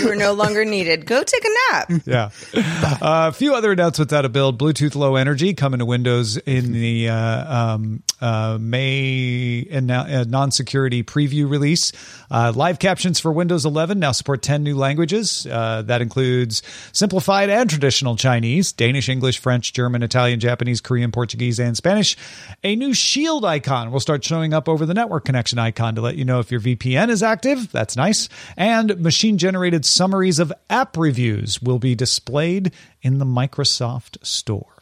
you 0.00 0.10
are 0.10 0.16
no 0.16 0.32
longer 0.32 0.64
needed. 0.64 1.06
Go 1.06 1.22
take 1.22 1.44
a 1.44 1.48
nap. 1.72 1.90
Yeah. 2.06 2.30
Uh, 2.54 3.30
a 3.30 3.32
few 3.32 3.54
other 3.54 3.72
announcements 3.72 4.12
out 4.12 4.24
of 4.24 4.32
build. 4.32 4.58
Bluetooth 4.58 4.94
Low 4.94 5.16
Energy 5.16 5.54
coming 5.54 5.80
to 5.80 5.84
Windows 5.84 6.36
in 6.36 6.72
the 6.72 7.08
uh, 7.08 7.74
um, 7.74 8.02
uh, 8.20 8.58
May 8.60 9.66
uh, 9.70 10.24
non-security 10.28 11.02
preview 11.02 11.50
release. 11.50 11.92
Uh, 12.30 12.52
live 12.54 12.78
captions 12.78 13.18
for 13.18 13.32
Windows 13.32 13.64
11 13.64 13.98
now 13.98 14.12
support 14.12 14.42
10 14.42 14.62
new 14.62 14.76
languages. 14.76 15.46
Uh, 15.46 15.82
that 15.82 16.00
includes 16.00 16.62
simplified 16.92 17.50
and 17.50 17.68
traditional 17.68 18.16
Chinese, 18.16 18.72
Danish, 18.72 19.08
English, 19.08 19.38
French, 19.38 19.72
German, 19.72 20.02
Italian, 20.02 20.38
Japanese, 20.38 20.80
Korean, 20.80 21.10
Portuguese, 21.10 21.58
and 21.58 21.76
Spanish. 21.76 22.16
A 22.62 22.76
new 22.76 22.94
shield 22.94 23.44
icon 23.44 23.90
will 23.90 24.00
start 24.00 24.24
showing 24.24 24.54
up 24.54 24.68
over 24.68 24.86
the 24.86 24.94
network 24.94 25.24
connection 25.24 25.58
icon 25.58 25.94
to 25.96 26.00
let 26.00 26.16
you 26.16 26.24
know 26.24 26.38
if 26.40 26.50
your 26.50 26.60
VPN 26.60 27.08
is 27.08 27.22
active. 27.22 27.70
That's 27.72 27.96
nice. 27.96 28.28
And 28.56 28.90
machine 29.06 29.38
generated 29.38 29.86
summaries 29.86 30.40
of 30.40 30.52
app 30.68 30.96
reviews 30.96 31.62
will 31.62 31.78
be 31.78 31.94
displayed 31.94 32.72
in 33.02 33.18
the 33.18 33.24
Microsoft 33.24 34.18
Store. 34.26 34.72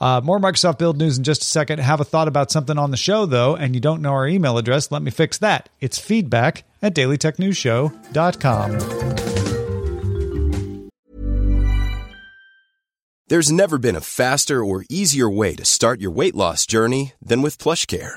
Uh, 0.00 0.22
more 0.24 0.40
Microsoft 0.40 0.78
Build 0.78 0.96
news 0.96 1.18
in 1.18 1.24
just 1.24 1.42
a 1.42 1.46
second. 1.46 1.80
Have 1.80 2.00
a 2.00 2.04
thought 2.04 2.26
about 2.26 2.50
something 2.50 2.78
on 2.78 2.90
the 2.90 2.96
show, 2.96 3.26
though, 3.26 3.54
and 3.54 3.74
you 3.74 3.82
don't 3.82 4.00
know 4.00 4.12
our 4.12 4.26
email 4.26 4.56
address. 4.56 4.90
Let 4.90 5.02
me 5.02 5.10
fix 5.10 5.36
that. 5.38 5.68
It's 5.78 5.98
feedback 5.98 6.64
at 6.80 6.94
dailytechnewsshow.com. 6.94 8.78
There's 13.28 13.52
never 13.52 13.76
been 13.76 13.96
a 13.96 14.00
faster 14.00 14.64
or 14.64 14.86
easier 14.88 15.28
way 15.28 15.54
to 15.56 15.66
start 15.66 16.00
your 16.00 16.12
weight 16.12 16.34
loss 16.34 16.64
journey 16.64 17.12
than 17.20 17.42
with 17.42 17.58
PlushCare. 17.58 18.16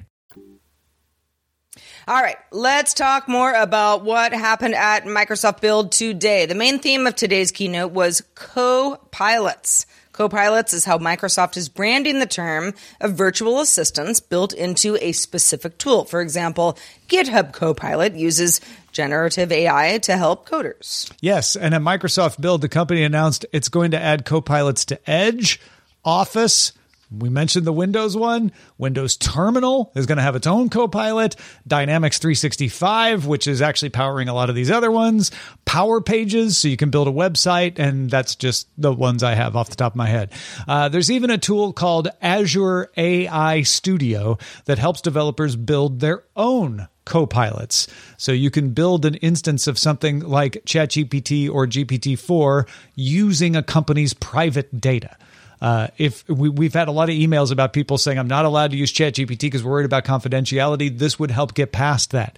All 2.07 2.19
right, 2.19 2.37
let's 2.51 2.95
talk 2.95 3.27
more 3.27 3.53
about 3.53 4.03
what 4.03 4.33
happened 4.33 4.73
at 4.73 5.03
Microsoft 5.03 5.61
Build 5.61 5.91
today. 5.91 6.47
The 6.47 6.55
main 6.55 6.79
theme 6.79 7.05
of 7.05 7.15
today's 7.15 7.51
keynote 7.51 7.91
was 7.91 8.23
co-pilots. 8.33 9.85
Co-pilots 10.11 10.73
is 10.73 10.83
how 10.83 10.97
Microsoft 10.97 11.57
is 11.57 11.69
branding 11.69 12.17
the 12.17 12.25
term 12.25 12.73
of 12.99 13.13
virtual 13.13 13.59
assistants 13.59 14.19
built 14.19 14.51
into 14.51 14.97
a 14.99 15.11
specific 15.11 15.77
tool. 15.77 16.05
For 16.05 16.21
example, 16.21 16.75
GitHub 17.07 17.53
Copilot 17.53 18.15
uses 18.15 18.61
generative 18.91 19.51
AI 19.51 19.99
to 19.99 20.17
help 20.17 20.49
coders. 20.49 21.11
Yes, 21.21 21.55
and 21.55 21.75
at 21.75 21.81
Microsoft 21.81 22.41
Build, 22.41 22.61
the 22.61 22.69
company 22.69 23.03
announced 23.03 23.45
it's 23.53 23.69
going 23.69 23.91
to 23.91 24.01
add 24.01 24.25
co-pilots 24.25 24.85
to 24.85 25.09
Edge, 25.09 25.59
Office, 26.03 26.73
we 27.11 27.29
mentioned 27.29 27.65
the 27.65 27.73
Windows 27.73 28.15
one. 28.15 28.51
Windows 28.77 29.17
Terminal 29.17 29.91
is 29.95 30.05
going 30.05 30.17
to 30.17 30.23
have 30.23 30.35
its 30.35 30.47
own 30.47 30.69
Copilot. 30.69 31.35
Dynamics 31.67 32.19
365, 32.19 33.25
which 33.25 33.47
is 33.47 33.61
actually 33.61 33.89
powering 33.89 34.29
a 34.29 34.33
lot 34.33 34.49
of 34.49 34.55
these 34.55 34.71
other 34.71 34.91
ones. 34.91 35.31
Power 35.65 36.01
Pages, 36.01 36.57
so 36.57 36.67
you 36.67 36.77
can 36.77 36.89
build 36.89 37.07
a 37.07 37.11
website, 37.11 37.79
and 37.79 38.09
that's 38.09 38.35
just 38.35 38.67
the 38.77 38.93
ones 38.93 39.23
I 39.23 39.35
have 39.35 39.55
off 39.55 39.69
the 39.69 39.75
top 39.75 39.93
of 39.93 39.97
my 39.97 40.07
head. 40.07 40.31
Uh, 40.67 40.89
there's 40.89 41.11
even 41.11 41.29
a 41.29 41.37
tool 41.37 41.73
called 41.73 42.07
Azure 42.21 42.89
AI 42.95 43.61
Studio 43.63 44.37
that 44.65 44.79
helps 44.79 45.01
developers 45.01 45.55
build 45.55 45.99
their 45.99 46.23
own 46.35 46.87
co-pilots. 47.05 47.87
So 48.17 48.31
you 48.31 48.51
can 48.51 48.69
build 48.69 49.05
an 49.05 49.15
instance 49.15 49.67
of 49.67 49.77
something 49.77 50.19
like 50.21 50.63
ChatGPT 50.65 51.51
or 51.51 51.65
GPT-4 51.67 52.67
using 52.95 53.55
a 53.55 53.63
company's 53.63 54.13
private 54.13 54.79
data. 54.79 55.17
Uh, 55.61 55.87
if 55.97 56.27
we, 56.27 56.65
have 56.65 56.73
had 56.73 56.87
a 56.87 56.91
lot 56.91 57.09
of 57.09 57.15
emails 57.15 57.51
about 57.51 57.71
people 57.71 57.97
saying 57.97 58.17
I'm 58.17 58.27
not 58.27 58.45
allowed 58.45 58.71
to 58.71 58.77
use 58.77 58.91
ChatGPT 58.91 59.41
because 59.41 59.63
we're 59.63 59.71
worried 59.71 59.85
about 59.85 60.05
confidentiality, 60.05 60.97
this 60.97 61.19
would 61.19 61.31
help 61.31 61.53
get 61.53 61.71
past 61.71 62.11
that. 62.11 62.37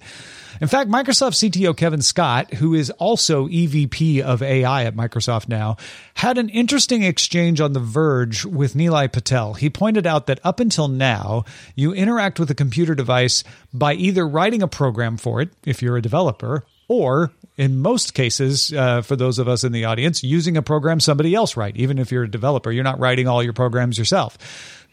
In 0.60 0.68
fact, 0.68 0.88
Microsoft 0.88 1.50
CTO 1.50 1.76
Kevin 1.76 2.02
Scott, 2.02 2.54
who 2.54 2.74
is 2.74 2.90
also 2.90 3.48
EVP 3.48 4.20
of 4.20 4.42
AI 4.42 4.84
at 4.84 4.94
Microsoft 4.94 5.48
now, 5.48 5.76
had 6.14 6.38
an 6.38 6.48
interesting 6.48 7.02
exchange 7.02 7.60
on 7.60 7.72
The 7.72 7.80
Verge 7.80 8.44
with 8.44 8.74
Nilay 8.74 9.10
Patel. 9.10 9.54
He 9.54 9.68
pointed 9.68 10.06
out 10.06 10.26
that 10.26 10.40
up 10.44 10.60
until 10.60 10.86
now, 10.86 11.44
you 11.74 11.92
interact 11.92 12.38
with 12.38 12.50
a 12.50 12.54
computer 12.54 12.94
device 12.94 13.42
by 13.72 13.94
either 13.94 14.26
writing 14.26 14.62
a 14.62 14.68
program 14.68 15.16
for 15.16 15.40
it, 15.40 15.50
if 15.64 15.82
you're 15.82 15.96
a 15.96 16.02
developer, 16.02 16.64
or 16.88 17.30
in 17.56 17.78
most 17.78 18.14
cases, 18.14 18.72
uh, 18.72 19.02
for 19.02 19.16
those 19.16 19.38
of 19.38 19.48
us 19.48 19.64
in 19.64 19.72
the 19.72 19.84
audience, 19.84 20.24
using 20.24 20.56
a 20.56 20.62
program 20.62 21.00
somebody 21.00 21.34
else 21.34 21.56
write. 21.56 21.76
Even 21.76 21.98
if 21.98 22.10
you're 22.10 22.24
a 22.24 22.30
developer, 22.30 22.72
you're 22.72 22.84
not 22.84 22.98
writing 22.98 23.28
all 23.28 23.42
your 23.42 23.52
programs 23.52 23.96
yourself. 23.96 24.36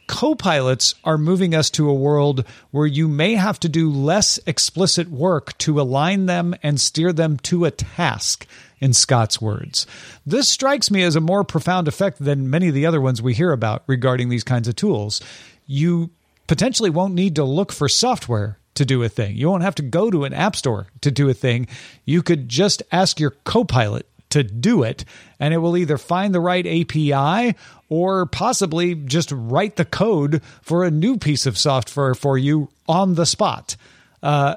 Co-pilots 0.08 0.93
are 1.04 1.17
moving 1.17 1.56
us 1.56 1.69
to 1.71 1.89
a 1.89 1.93
world 1.93 2.45
where 2.71 2.86
you 2.86 3.08
may 3.08 3.36
have 3.36 3.60
to 3.62 3.69
do 3.69 3.89
less 3.89 4.39
explicit 4.45 5.10
work 5.10 5.58
to 5.60 5.80
align 5.80 6.25
them 6.25 6.54
and 6.62 6.80
steer 6.80 7.13
them 7.13 7.38
to 7.38 7.65
a 7.65 7.71
task 7.71 8.45
in 8.80 8.93
Scott's 8.93 9.39
words. 9.39 9.88
This 10.25 10.49
strikes 10.49 10.91
me 10.91 11.04
as 11.04 11.15
a 11.15 11.21
more 11.21 11.43
profound 11.43 11.88
effect 11.88 12.19
than 12.19 12.49
many 12.49 12.67
of 12.67 12.73
the 12.73 12.86
other 12.86 12.99
ones 12.99 13.21
we 13.21 13.34
hear 13.34 13.51
about 13.51 13.84
regarding 13.88 14.30
these 14.30 14.43
kinds 14.43 14.67
of 14.67 14.75
tools. 14.75 15.21
You 15.65 16.10
potentially 16.47 16.89
won't 16.89 17.13
need 17.13 17.36
to 17.36 17.43
look 17.43 17.71
for 17.71 17.88
software 17.88 18.58
to 18.75 18.86
do 18.86 19.03
a 19.03 19.10
thing. 19.10 19.36
You 19.36 19.49
won't 19.49 19.63
have 19.63 19.75
to 19.75 19.84
go 19.84 20.10
to 20.10 20.23
an 20.23 20.34
app 20.34 20.55
store 20.55 20.88
to 21.01 21.12
do 21.12 21.29
a 21.29 21.34
thing. 21.34 21.67
You 22.05 22.21
could 22.21 22.49
just 22.49 22.84
ask 22.91 23.19
your 23.19 23.31
copilot 23.43 24.05
to 24.29 24.43
do 24.43 24.84
it, 24.84 25.05
and 25.39 25.53
it 25.53 25.57
will 25.57 25.77
either 25.77 25.97
find 25.97 26.34
the 26.34 26.39
right 26.39 26.65
API 26.65 27.55
or 27.89 28.25
possibly 28.25 28.95
just 28.95 29.31
write 29.31 29.75
the 29.75 29.86
code 29.86 30.41
for 30.62 30.84
a 30.84 30.91
new 30.91 31.17
piece 31.17 31.45
of 31.45 31.57
software 31.57 32.15
for 32.15 32.38
you 32.38 32.69
on 32.88 33.15
the 33.15 33.25
spot. 33.25 33.75
Uh, 34.23 34.55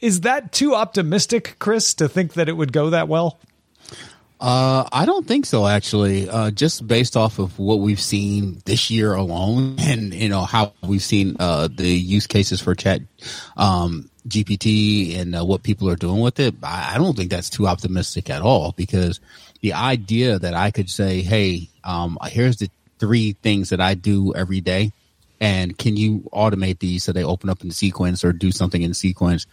is 0.00 0.22
that 0.22 0.52
too 0.52 0.74
optimistic, 0.74 1.56
Chris, 1.58 1.94
to 1.94 2.08
think 2.08 2.34
that 2.34 2.48
it 2.48 2.56
would 2.56 2.72
go 2.72 2.90
that 2.90 3.08
well? 3.08 3.38
Uh, 4.40 4.88
I 4.92 5.04
don't 5.04 5.26
think 5.26 5.46
so, 5.46 5.66
actually. 5.66 6.28
Uh, 6.28 6.50
just 6.52 6.86
based 6.86 7.16
off 7.16 7.38
of 7.38 7.58
what 7.58 7.80
we've 7.80 8.00
seen 8.00 8.62
this 8.66 8.90
year 8.90 9.14
alone, 9.14 9.76
and 9.80 10.14
you 10.14 10.28
know 10.28 10.42
how 10.42 10.72
we've 10.82 11.02
seen 11.02 11.36
uh, 11.40 11.68
the 11.68 11.88
use 11.88 12.26
cases 12.26 12.60
for 12.60 12.74
Chat 12.74 13.00
um, 13.56 14.08
GPT 14.28 15.18
and 15.18 15.34
uh, 15.34 15.44
what 15.44 15.64
people 15.64 15.88
are 15.88 15.96
doing 15.96 16.20
with 16.20 16.38
it, 16.38 16.54
I, 16.62 16.94
I, 16.94 16.98
don't 16.98 17.16
think 17.16 17.30
that's 17.30 17.50
too 17.50 17.66
optimistic 17.66 18.30
at 18.30 18.42
all. 18.42 18.72
Because 18.72 19.18
the 19.60 19.72
idea 19.72 20.38
that 20.38 20.54
I 20.54 20.70
could 20.70 20.88
say, 20.88 21.22
"Hey, 21.22 21.68
um, 21.82 22.16
here's 22.26 22.58
the 22.58 22.70
three 23.00 23.32
things 23.42 23.70
that 23.70 23.80
I 23.80 23.94
do 23.94 24.34
every 24.34 24.60
day, 24.60 24.92
and 25.40 25.76
can 25.76 25.96
you 25.96 26.20
automate 26.32 26.78
these 26.78 27.02
so 27.02 27.12
they 27.12 27.24
open 27.24 27.50
up 27.50 27.64
in 27.64 27.72
sequence 27.72 28.24
or 28.24 28.32
do 28.32 28.52
something 28.52 28.82
in 28.82 28.94
sequence?" 28.94 29.46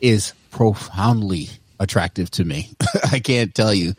is 0.00 0.32
profoundly 0.50 1.50
attractive 1.80 2.30
to 2.32 2.44
me. 2.44 2.70
I 3.10 3.18
can't 3.18 3.52
tell 3.52 3.74
you. 3.74 3.94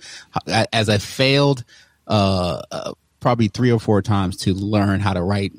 As 0.47 0.87
I 0.87 0.99
failed 0.99 1.65
uh, 2.07 2.61
uh, 2.71 2.93
probably 3.19 3.49
three 3.49 3.71
or 3.71 3.79
four 3.79 4.01
times 4.01 4.37
to 4.37 4.53
learn 4.53 5.01
how 5.01 5.13
to 5.13 5.21
write 5.21 5.51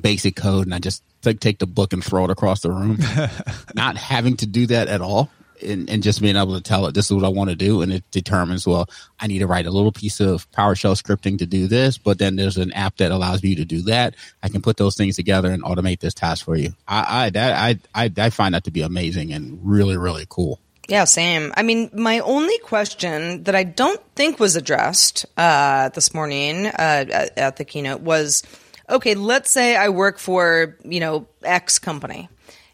basic 0.00 0.34
code, 0.34 0.66
and 0.66 0.74
I 0.74 0.80
just 0.80 1.04
take, 1.22 1.38
take 1.38 1.58
the 1.58 1.66
book 1.66 1.92
and 1.92 2.02
throw 2.02 2.24
it 2.24 2.30
across 2.30 2.62
the 2.62 2.72
room, 2.72 2.98
not 3.74 3.96
having 3.96 4.36
to 4.38 4.46
do 4.46 4.66
that 4.66 4.88
at 4.88 5.00
all. 5.00 5.30
And, 5.62 5.88
and, 5.88 6.02
just 6.02 6.20
being 6.20 6.34
able 6.36 6.56
to 6.56 6.60
tell 6.60 6.86
it 6.86 6.94
this 6.94 7.06
is 7.06 7.12
what 7.12 7.24
I 7.24 7.28
want 7.28 7.48
to 7.48 7.56
do, 7.56 7.80
and 7.80 7.92
it 7.92 8.02
determines 8.10 8.66
well 8.66 8.90
I 9.20 9.28
need 9.28 9.38
to 9.38 9.46
write 9.46 9.66
a 9.66 9.70
little 9.70 9.92
piece 9.92 10.18
of 10.18 10.50
PowerShell 10.50 11.00
scripting 11.00 11.38
to 11.38 11.46
do 11.46 11.68
this, 11.68 11.96
but 11.96 12.18
then 12.18 12.34
there's 12.34 12.58
an 12.58 12.72
app 12.72 12.96
that 12.96 13.12
allows 13.12 13.42
you 13.44 13.54
to 13.56 13.64
do 13.64 13.80
that. 13.82 14.16
I 14.42 14.48
can 14.48 14.62
put 14.62 14.76
those 14.76 14.96
things 14.96 15.14
together 15.14 15.50
and 15.52 15.62
automate 15.62 16.00
this 16.00 16.12
task 16.12 16.44
for 16.44 16.56
you. 16.56 16.72
I 16.88 17.26
I 17.26 17.30
that, 17.30 17.78
I, 17.94 18.04
I 18.04 18.12
I 18.18 18.30
find 18.30 18.54
that 18.54 18.64
to 18.64 18.72
be 18.72 18.82
amazing 18.82 19.32
and 19.32 19.60
really 19.62 19.96
really 19.96 20.26
cool. 20.28 20.60
Yeah, 20.88 21.04
same. 21.04 21.52
I 21.56 21.62
mean, 21.62 21.90
my 21.94 22.20
only 22.20 22.58
question 22.58 23.44
that 23.44 23.54
I 23.54 23.64
don't 23.64 24.00
think 24.14 24.38
was 24.38 24.56
addressed 24.56 25.24
uh, 25.36 25.88
this 25.90 26.12
morning 26.12 26.66
uh, 26.66 26.72
at, 26.78 27.38
at, 27.38 27.56
the 27.56 27.64
keynote 27.64 28.00
was 28.00 28.42
okay, 28.88 29.14
let's 29.14 29.50
say 29.50 29.76
I 29.76 29.88
work 29.88 30.18
for, 30.18 30.76
you 30.84 31.00
know, 31.00 31.26
X 31.42 31.78
company 31.78 32.28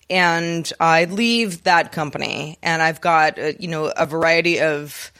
and 0.08 0.70
I 0.80 1.04
leave 1.04 1.62
that 1.62 1.92
company 1.92 2.58
and 2.62 2.82
I've 2.82 3.00
got, 3.00 3.38
uh, 3.38 3.52
you 3.60 3.68
know, 3.68 3.92
a 3.96 4.06
variety 4.06 4.60
of, 4.60 5.12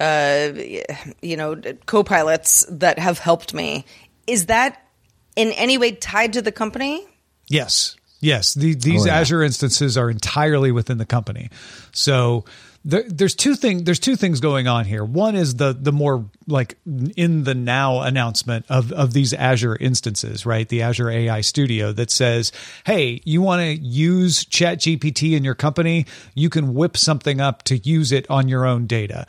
uh, 0.00 0.52
you 1.20 1.36
know, 1.36 1.60
co 1.84 2.02
pilots 2.02 2.64
that 2.70 2.98
have 2.98 3.18
helped 3.18 3.52
me. 3.52 3.84
Is 4.26 4.46
that 4.46 4.82
in 5.36 5.52
any 5.52 5.76
way 5.76 5.92
tied 5.92 6.32
to 6.32 6.42
the 6.42 6.52
company? 6.52 7.06
Yes. 7.48 7.96
Yes, 8.22 8.54
the, 8.54 8.74
these 8.74 9.02
oh, 9.02 9.06
yeah. 9.06 9.18
Azure 9.18 9.42
instances 9.42 9.98
are 9.98 10.08
entirely 10.08 10.70
within 10.70 10.96
the 10.96 11.04
company. 11.04 11.50
So 11.90 12.44
there, 12.84 13.04
there's 13.08 13.34
two 13.34 13.54
thing 13.54 13.84
there's 13.84 13.98
two 13.98 14.16
things 14.16 14.40
going 14.40 14.66
on 14.66 14.84
here. 14.84 15.04
One 15.04 15.36
is 15.36 15.56
the 15.56 15.72
the 15.72 15.92
more 15.92 16.28
like 16.48 16.78
in 17.16 17.44
the 17.44 17.54
now 17.54 18.00
announcement 18.00 18.66
of 18.68 18.92
of 18.92 19.12
these 19.12 19.32
Azure 19.32 19.76
instances, 19.76 20.44
right? 20.44 20.68
The 20.68 20.82
Azure 20.82 21.10
AI 21.10 21.40
Studio 21.42 21.92
that 21.92 22.10
says, 22.10 22.50
"Hey, 22.84 23.20
you 23.24 23.40
want 23.40 23.60
to 23.60 23.74
use 23.74 24.44
ChatGPT 24.44 25.36
in 25.36 25.44
your 25.44 25.54
company? 25.54 26.06
You 26.34 26.50
can 26.50 26.74
whip 26.74 26.96
something 26.96 27.40
up 27.40 27.62
to 27.64 27.78
use 27.78 28.10
it 28.10 28.28
on 28.30 28.48
your 28.48 28.66
own 28.66 28.86
data." 28.86 29.26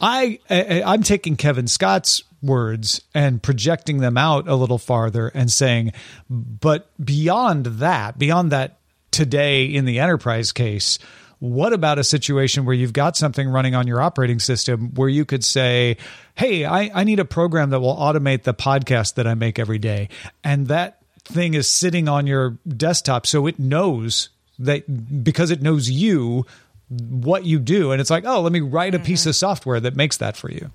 I, 0.00 0.38
I 0.50 0.82
I'm 0.84 1.02
taking 1.02 1.36
Kevin 1.36 1.66
Scott's 1.66 2.22
words 2.42 3.02
and 3.14 3.42
projecting 3.42 3.98
them 3.98 4.16
out 4.16 4.48
a 4.48 4.54
little 4.54 4.78
farther 4.78 5.28
and 5.28 5.50
saying, 5.50 5.92
but 6.28 6.88
beyond 7.04 7.66
that, 7.66 8.18
beyond 8.18 8.52
that 8.52 8.78
today 9.10 9.64
in 9.64 9.84
the 9.84 9.98
enterprise 9.98 10.52
case, 10.52 10.98
what 11.38 11.72
about 11.72 11.98
a 11.98 12.04
situation 12.04 12.64
where 12.64 12.74
you've 12.74 12.92
got 12.92 13.16
something 13.16 13.48
running 13.48 13.74
on 13.74 13.86
your 13.86 14.00
operating 14.00 14.38
system 14.38 14.94
where 14.94 15.08
you 15.08 15.24
could 15.24 15.44
say, 15.44 15.96
Hey, 16.34 16.64
I, 16.64 16.90
I 16.94 17.04
need 17.04 17.20
a 17.20 17.24
program 17.24 17.70
that 17.70 17.80
will 17.80 17.96
automate 17.96 18.44
the 18.44 18.54
podcast 18.54 19.14
that 19.14 19.26
I 19.26 19.34
make 19.34 19.58
every 19.58 19.78
day. 19.78 20.08
And 20.42 20.68
that 20.68 21.02
thing 21.24 21.54
is 21.54 21.68
sitting 21.68 22.08
on 22.08 22.26
your 22.26 22.56
desktop. 22.66 23.26
So 23.26 23.46
it 23.46 23.58
knows 23.58 24.30
that 24.58 25.24
because 25.24 25.50
it 25.50 25.60
knows 25.60 25.90
you, 25.90 26.46
what 26.88 27.44
you 27.44 27.58
do. 27.58 27.92
And 27.92 28.00
it's 28.00 28.10
like, 28.10 28.24
oh, 28.24 28.40
let 28.40 28.52
me 28.52 28.60
write 28.60 28.94
a 28.94 28.98
piece 28.98 29.22
mm-hmm. 29.22 29.30
of 29.30 29.36
software 29.36 29.80
that 29.80 29.96
makes 29.96 30.16
that 30.18 30.36
for 30.36 30.50
you. 30.50 30.70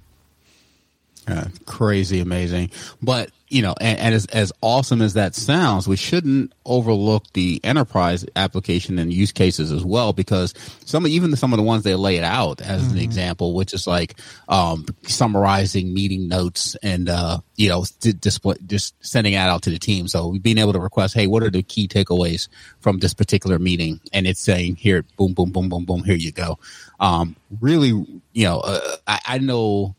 Uh, 1.27 1.45
crazy 1.67 2.19
amazing. 2.19 2.71
But, 2.99 3.29
you 3.47 3.61
know, 3.61 3.75
and, 3.79 3.99
and, 3.99 4.15
as, 4.15 4.25
as 4.27 4.51
awesome 4.61 5.03
as 5.03 5.13
that 5.13 5.35
sounds, 5.35 5.87
we 5.87 5.95
shouldn't 5.95 6.51
overlook 6.65 7.31
the 7.33 7.61
enterprise 7.63 8.25
application 8.35 8.97
and 8.97 9.13
use 9.13 9.31
cases 9.31 9.71
as 9.71 9.85
well, 9.85 10.13
because 10.13 10.55
some, 10.83 11.05
even 11.05 11.35
some 11.35 11.53
of 11.53 11.57
the 11.57 11.63
ones 11.63 11.83
they 11.83 11.93
lay 11.93 12.15
it 12.15 12.23
out 12.23 12.59
as 12.59 12.81
mm-hmm. 12.81 12.97
an 12.97 13.03
example, 13.03 13.53
which 13.53 13.71
is 13.73 13.85
like, 13.85 14.15
um, 14.49 14.85
summarizing 15.03 15.93
meeting 15.93 16.27
notes 16.27 16.75
and, 16.81 17.07
uh, 17.07 17.37
you 17.55 17.69
know, 17.69 17.85
display, 17.99 18.55
just 18.65 18.95
sending 19.05 19.33
it 19.33 19.37
out 19.37 19.61
to 19.61 19.69
the 19.69 19.77
team. 19.77 20.07
So 20.07 20.31
being 20.39 20.57
able 20.57 20.73
to 20.73 20.79
request, 20.79 21.13
Hey, 21.13 21.27
what 21.27 21.43
are 21.43 21.51
the 21.51 21.61
key 21.61 21.87
takeaways 21.87 22.47
from 22.79 22.97
this 22.97 23.13
particular 23.13 23.59
meeting? 23.59 23.99
And 24.11 24.25
it's 24.25 24.41
saying 24.41 24.77
here, 24.77 25.05
boom, 25.17 25.33
boom, 25.33 25.51
boom, 25.51 25.69
boom, 25.69 25.85
boom, 25.85 26.03
here 26.03 26.15
you 26.15 26.31
go. 26.31 26.57
Um, 26.99 27.35
really, 27.59 27.89
you 28.33 28.43
know, 28.45 28.59
uh, 28.61 28.95
I, 29.05 29.19
I 29.25 29.37
know, 29.37 29.95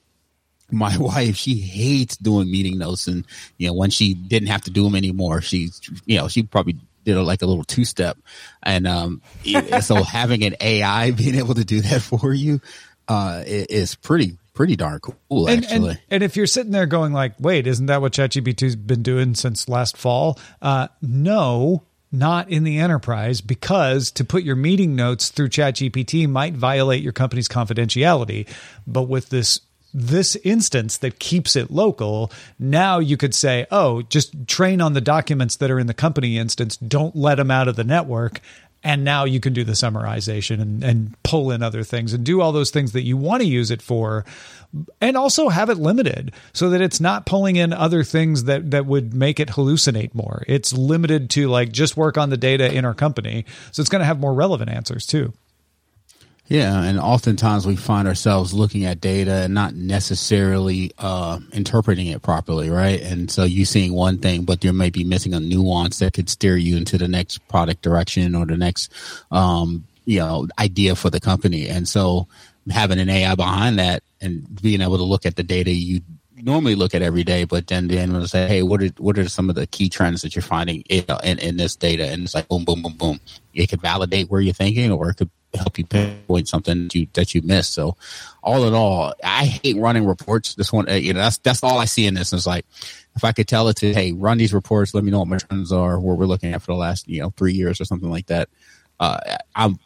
my 0.72 0.96
wife, 0.98 1.36
she 1.36 1.54
hates 1.54 2.16
doing 2.16 2.50
meeting 2.50 2.78
notes. 2.78 3.06
And, 3.06 3.24
you 3.58 3.68
know, 3.68 3.74
when 3.74 3.90
she 3.90 4.14
didn't 4.14 4.48
have 4.48 4.62
to 4.62 4.70
do 4.70 4.84
them 4.84 4.96
anymore, 4.96 5.40
she, 5.40 5.70
you 6.06 6.18
know, 6.18 6.28
she 6.28 6.42
probably 6.42 6.76
did 7.04 7.16
a, 7.16 7.22
like 7.22 7.42
a 7.42 7.46
little 7.46 7.64
two 7.64 7.84
step. 7.84 8.16
And, 8.62 8.86
um, 8.86 9.22
so 9.80 10.02
having 10.02 10.44
an 10.44 10.56
AI 10.60 11.10
being 11.12 11.36
able 11.36 11.54
to 11.54 11.64
do 11.64 11.80
that 11.82 12.02
for 12.02 12.32
you, 12.32 12.60
uh, 13.08 13.42
is 13.46 13.94
pretty, 13.96 14.38
pretty 14.54 14.76
darn 14.76 15.00
cool, 15.00 15.48
and, 15.48 15.64
actually. 15.64 15.90
And, 15.90 16.00
and, 16.10 16.22
if 16.22 16.36
you're 16.36 16.46
sitting 16.46 16.72
there 16.72 16.86
going 16.86 17.12
like, 17.12 17.34
wait, 17.38 17.66
isn't 17.66 17.86
that 17.86 18.00
what 18.00 18.12
ChatGPT's 18.12 18.76
been 18.76 19.02
doing 19.02 19.34
since 19.34 19.68
last 19.68 19.96
fall? 19.96 20.38
Uh, 20.62 20.86
no, 21.02 21.82
not 22.12 22.50
in 22.50 22.62
the 22.62 22.78
enterprise 22.78 23.40
because 23.40 24.10
to 24.12 24.24
put 24.24 24.44
your 24.44 24.56
meeting 24.56 24.94
notes 24.94 25.30
through 25.30 25.48
ChatGPT 25.48 26.28
might 26.28 26.54
violate 26.54 27.02
your 27.02 27.12
company's 27.12 27.48
confidentiality. 27.48 28.46
But 28.86 29.04
with 29.04 29.30
this 29.30 29.60
this 29.94 30.36
instance 30.36 30.98
that 30.98 31.18
keeps 31.18 31.56
it 31.56 31.70
local. 31.70 32.32
Now 32.58 32.98
you 32.98 33.16
could 33.16 33.34
say, 33.34 33.66
oh, 33.70 34.02
just 34.02 34.46
train 34.46 34.80
on 34.80 34.92
the 34.94 35.00
documents 35.00 35.56
that 35.56 35.70
are 35.70 35.78
in 35.78 35.86
the 35.86 35.94
company 35.94 36.38
instance. 36.38 36.76
Don't 36.76 37.14
let 37.16 37.36
them 37.36 37.50
out 37.50 37.68
of 37.68 37.76
the 37.76 37.84
network. 37.84 38.40
And 38.84 39.04
now 39.04 39.24
you 39.24 39.38
can 39.38 39.52
do 39.52 39.62
the 39.62 39.72
summarization 39.72 40.60
and, 40.60 40.82
and 40.82 41.22
pull 41.22 41.52
in 41.52 41.62
other 41.62 41.84
things 41.84 42.12
and 42.12 42.24
do 42.24 42.40
all 42.40 42.50
those 42.50 42.70
things 42.70 42.92
that 42.92 43.02
you 43.02 43.16
want 43.16 43.42
to 43.42 43.48
use 43.48 43.70
it 43.70 43.80
for. 43.80 44.24
And 45.00 45.16
also 45.16 45.50
have 45.50 45.70
it 45.70 45.78
limited 45.78 46.32
so 46.52 46.70
that 46.70 46.80
it's 46.80 47.00
not 47.00 47.26
pulling 47.26 47.56
in 47.56 47.72
other 47.72 48.02
things 48.02 48.44
that, 48.44 48.72
that 48.72 48.86
would 48.86 49.14
make 49.14 49.38
it 49.38 49.50
hallucinate 49.50 50.14
more. 50.14 50.42
It's 50.48 50.72
limited 50.72 51.30
to 51.30 51.48
like 51.48 51.70
just 51.70 51.96
work 51.96 52.18
on 52.18 52.30
the 52.30 52.36
data 52.36 52.74
in 52.74 52.84
our 52.84 52.94
company. 52.94 53.44
So 53.70 53.82
it's 53.82 53.90
going 53.90 54.00
to 54.00 54.06
have 54.06 54.18
more 54.18 54.34
relevant 54.34 54.70
answers 54.70 55.06
too. 55.06 55.32
Yeah, 56.52 56.82
and 56.82 57.00
oftentimes 57.00 57.66
we 57.66 57.76
find 57.76 58.06
ourselves 58.06 58.52
looking 58.52 58.84
at 58.84 59.00
data 59.00 59.44
and 59.44 59.54
not 59.54 59.74
necessarily 59.74 60.92
uh, 60.98 61.40
interpreting 61.50 62.08
it 62.08 62.20
properly, 62.20 62.68
right? 62.68 63.00
And 63.00 63.30
so 63.30 63.44
you 63.44 63.64
seeing 63.64 63.94
one 63.94 64.18
thing, 64.18 64.44
but 64.44 64.62
you 64.62 64.74
may 64.74 64.90
be 64.90 65.02
missing 65.02 65.32
a 65.32 65.40
nuance 65.40 66.00
that 66.00 66.12
could 66.12 66.28
steer 66.28 66.58
you 66.58 66.76
into 66.76 66.98
the 66.98 67.08
next 67.08 67.38
product 67.48 67.80
direction 67.80 68.34
or 68.34 68.44
the 68.44 68.58
next, 68.58 68.92
um, 69.30 69.86
you 70.04 70.18
know, 70.18 70.46
idea 70.58 70.94
for 70.94 71.08
the 71.08 71.20
company. 71.20 71.70
And 71.70 71.88
so 71.88 72.28
having 72.70 72.98
an 72.98 73.08
AI 73.08 73.34
behind 73.34 73.78
that 73.78 74.02
and 74.20 74.60
being 74.60 74.82
able 74.82 74.98
to 74.98 75.04
look 75.04 75.24
at 75.24 75.36
the 75.36 75.42
data 75.42 75.70
you 75.70 76.02
normally 76.36 76.74
look 76.74 76.94
at 76.94 77.00
every 77.00 77.24
day, 77.24 77.44
but 77.44 77.68
then 77.68 77.88
then 77.88 78.12
we'll 78.12 78.26
say, 78.26 78.46
hey, 78.46 78.62
what 78.62 78.82
are 78.82 78.88
what 78.98 79.16
are 79.16 79.26
some 79.26 79.48
of 79.48 79.54
the 79.54 79.66
key 79.68 79.88
trends 79.88 80.20
that 80.20 80.36
you're 80.36 80.42
finding 80.42 80.82
in, 80.82 81.04
in, 81.24 81.38
in 81.38 81.56
this 81.56 81.76
data? 81.76 82.08
And 82.08 82.24
it's 82.24 82.34
like 82.34 82.48
boom, 82.48 82.66
boom, 82.66 82.82
boom, 82.82 82.96
boom. 82.98 83.20
It 83.54 83.68
could 83.68 83.80
validate 83.80 84.28
where 84.28 84.42
you're 84.42 84.52
thinking, 84.52 84.92
or 84.92 85.08
it 85.08 85.14
could 85.14 85.30
help 85.54 85.78
you 85.78 85.84
pinpoint 85.84 86.48
something 86.48 86.84
that 86.84 86.94
you 86.94 87.06
that 87.14 87.34
you 87.34 87.42
missed. 87.42 87.74
So, 87.74 87.96
all 88.42 88.66
in 88.66 88.74
all, 88.74 89.14
I 89.22 89.46
hate 89.46 89.76
running 89.76 90.06
reports. 90.06 90.54
This 90.54 90.72
one, 90.72 90.88
uh, 90.88 90.94
you 90.94 91.12
know, 91.12 91.20
that's 91.20 91.38
that's 91.38 91.62
all 91.62 91.78
I 91.78 91.84
see 91.84 92.06
in 92.06 92.14
this. 92.14 92.32
Is 92.32 92.46
like, 92.46 92.64
if 93.16 93.24
I 93.24 93.32
could 93.32 93.48
tell 93.48 93.68
it 93.68 93.76
to, 93.78 93.92
hey, 93.92 94.12
run 94.12 94.38
these 94.38 94.54
reports, 94.54 94.94
let 94.94 95.04
me 95.04 95.10
know 95.10 95.20
what 95.20 95.28
my 95.28 95.38
trends 95.38 95.72
are, 95.72 95.98
where 95.98 96.14
we're 96.14 96.26
looking 96.26 96.52
at 96.52 96.62
for 96.62 96.72
the 96.72 96.78
last, 96.78 97.08
you 97.08 97.20
know, 97.20 97.30
three 97.30 97.52
years 97.52 97.80
or 97.80 97.84
something 97.84 98.10
like 98.10 98.26
that. 98.26 98.48
Uh, 99.00 99.18
I'm, 99.56 99.78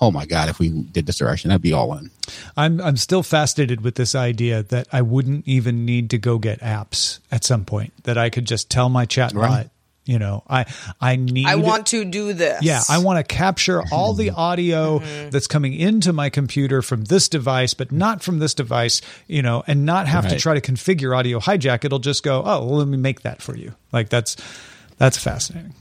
oh 0.00 0.10
my 0.12 0.26
god, 0.26 0.48
if 0.48 0.58
we 0.58 0.70
did 0.70 1.06
this 1.06 1.18
direction, 1.18 1.48
that'd 1.48 1.62
be 1.62 1.72
all 1.72 1.96
in. 1.96 2.10
I'm 2.56 2.80
I'm 2.80 2.96
still 2.96 3.22
fascinated 3.22 3.82
with 3.82 3.94
this 3.94 4.14
idea 4.14 4.62
that 4.64 4.88
I 4.92 5.02
wouldn't 5.02 5.46
even 5.46 5.84
need 5.84 6.10
to 6.10 6.18
go 6.18 6.38
get 6.38 6.60
apps 6.60 7.20
at 7.30 7.44
some 7.44 7.64
point. 7.64 7.92
That 8.04 8.18
I 8.18 8.30
could 8.30 8.46
just 8.46 8.70
tell 8.70 8.88
my 8.88 9.06
chat 9.06 9.32
right 9.32 9.70
you 10.04 10.18
know 10.18 10.42
i 10.48 10.66
i 11.00 11.16
need 11.16 11.46
i 11.46 11.56
want 11.56 11.86
to 11.86 12.04
do 12.04 12.32
this. 12.32 12.62
Yeah 12.62 12.82
i 12.88 12.98
want 12.98 13.18
to 13.18 13.34
capture 13.34 13.82
all 13.92 14.12
the 14.12 14.30
audio 14.30 14.98
mm-hmm. 14.98 15.30
that's 15.30 15.46
coming 15.46 15.74
into 15.74 16.12
my 16.12 16.28
computer 16.30 16.82
from 16.82 17.04
this 17.04 17.28
device 17.28 17.74
but 17.74 17.90
not 17.92 18.22
from 18.22 18.38
this 18.38 18.54
device 18.54 19.00
you 19.26 19.42
know 19.42 19.62
and 19.66 19.84
not 19.84 20.06
have 20.06 20.24
right. 20.24 20.34
to 20.34 20.38
try 20.38 20.54
to 20.54 20.60
configure 20.60 21.16
audio 21.16 21.38
hijack. 21.38 21.84
It'll 21.84 21.98
just 21.98 22.22
go 22.22 22.42
oh 22.44 22.64
well 22.64 22.76
let 22.76 22.88
me 22.88 22.96
make 22.96 23.22
that 23.22 23.42
for 23.42 23.56
you. 23.56 23.74
Like 23.92 24.08
that's 24.08 24.36
that's 24.98 25.18
fascinating 25.18 25.74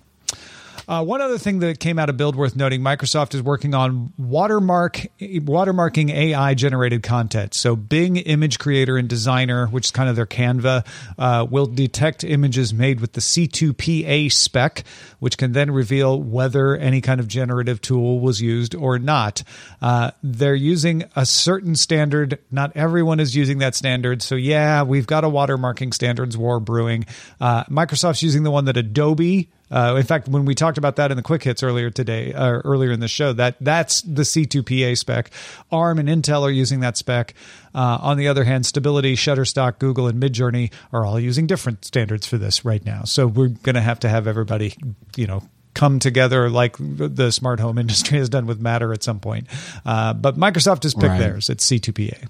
uh, 0.88 1.04
one 1.04 1.22
other 1.22 1.38
thing 1.38 1.60
that 1.60 1.80
came 1.80 1.98
out 1.98 2.10
of 2.10 2.18
Build 2.18 2.36
worth 2.36 2.56
noting: 2.56 2.82
Microsoft 2.82 3.34
is 3.34 3.42
working 3.42 3.74
on 3.74 4.14
watermark 4.18 5.06
watermarking 5.20 6.12
AI 6.12 6.54
generated 6.54 7.04
content. 7.04 7.54
So 7.54 7.76
Bing 7.76 8.18
Image 8.18 8.60
Creator 8.60 8.98
and 8.98 9.08
Designer, 9.08 9.68
which 9.68 9.86
is 9.86 9.92
kind 9.92 10.10
of 10.10 10.16
their 10.16 10.26
Canva, 10.26 10.86
uh, 11.18 11.48
will 11.50 11.66
detect 11.66 12.24
images 12.24 12.74
made 12.74 13.00
with 13.00 13.14
the 13.14 13.22
C2PA 13.22 14.32
spec, 14.32 14.84
which 15.20 15.38
can 15.38 15.54
then 15.54 15.72
reveal 15.72 16.22
whether 16.22 16.76
any 16.76 17.02
kind 17.02 17.20
of 17.20 17.28
generative 17.28 17.82
tool 17.82 18.20
was 18.20 18.42
used 18.42 18.76
or 18.76 19.00
not. 19.00 19.44
Uh, 19.82 20.12
they're 20.22 20.56
using 20.56 21.04
a 21.16 21.26
certain 21.26 21.76
standard. 21.76 22.40
Not 22.52 22.76
everyone 22.76 23.20
is 23.20 23.36
using 23.36 23.60
that 23.60 23.76
standard. 23.76 24.22
So 24.22 24.36
yeah, 24.36 24.84
we've 24.84 25.08
got 25.08 25.24
a 25.24 25.30
watermarking 25.30 25.94
standards 25.94 26.38
war 26.38 26.60
brewing. 26.60 27.06
Uh, 27.40 27.64
Microsoft's 27.66 28.24
using 28.24 28.44
the 28.44 28.52
one 28.52 28.66
that 28.66 28.78
Adobe 28.78 29.50
uh, 29.74 29.96
in 29.96 30.04
fact, 30.04 30.28
when 30.28 30.46
we 30.46 30.54
talked 30.54 30.78
about 30.78 30.98
that 30.98 31.10
in 31.10 31.18
the 31.18 31.24
quick 31.24 31.42
hits 31.42 31.64
earlier 31.64 31.90
today, 31.90 32.32
uh, 32.32 32.62
earlier 32.64 32.92
in 32.92 33.00
the 33.00 33.08
show, 33.08 33.34
that 33.34 33.56
that's 33.60 34.04
the 34.04 34.22
C2PA 34.22 34.96
spec. 34.96 35.32
ARM 35.72 35.98
and 35.98 36.08
Intel 36.08 36.44
are 36.44 36.52
using 36.52 36.82
that 36.82 36.96
spec. 36.96 37.34
Uh, 37.74 37.98
on 38.00 38.18
the 38.18 38.28
other 38.28 38.44
hand, 38.44 38.68
Stability, 38.68 39.16
Shutterstock, 39.16 39.80
Google, 39.80 40.06
and 40.08 40.22
Midjourney 40.22 40.72
are 40.92 41.04
all 41.04 41.20
using 41.20 41.48
different 41.48 41.86
standards 41.86 42.28
for 42.28 42.38
this 42.38 42.64
right 42.64 42.86
now. 42.86 43.04
So 43.04 43.26
we're 43.26 43.48
going 43.48 43.74
to 43.74 43.82
have 43.82 44.00
to 44.02 44.10
have 44.10 44.28
everybody, 44.28 44.76
you 45.16 45.26
know, 45.26 45.42
come 45.74 45.98
together 45.98 46.52
like 46.52 46.76
the 46.80 47.32
smart 47.32 47.60
home 47.60 47.78
industry 47.80 48.20
has 48.20 48.30
done 48.30 48.46
with 48.46 48.60
Matter 48.60 48.94
at 48.94 49.02
some 49.02 49.20
point. 49.20 49.48
Uh, 49.84 50.14
but 50.14 50.38
Microsoft 50.38 50.84
has 50.84 50.94
picked 50.94 51.08
right. 51.08 51.20
theirs. 51.20 51.50
It's 51.50 51.68
C2PA. 51.68 52.28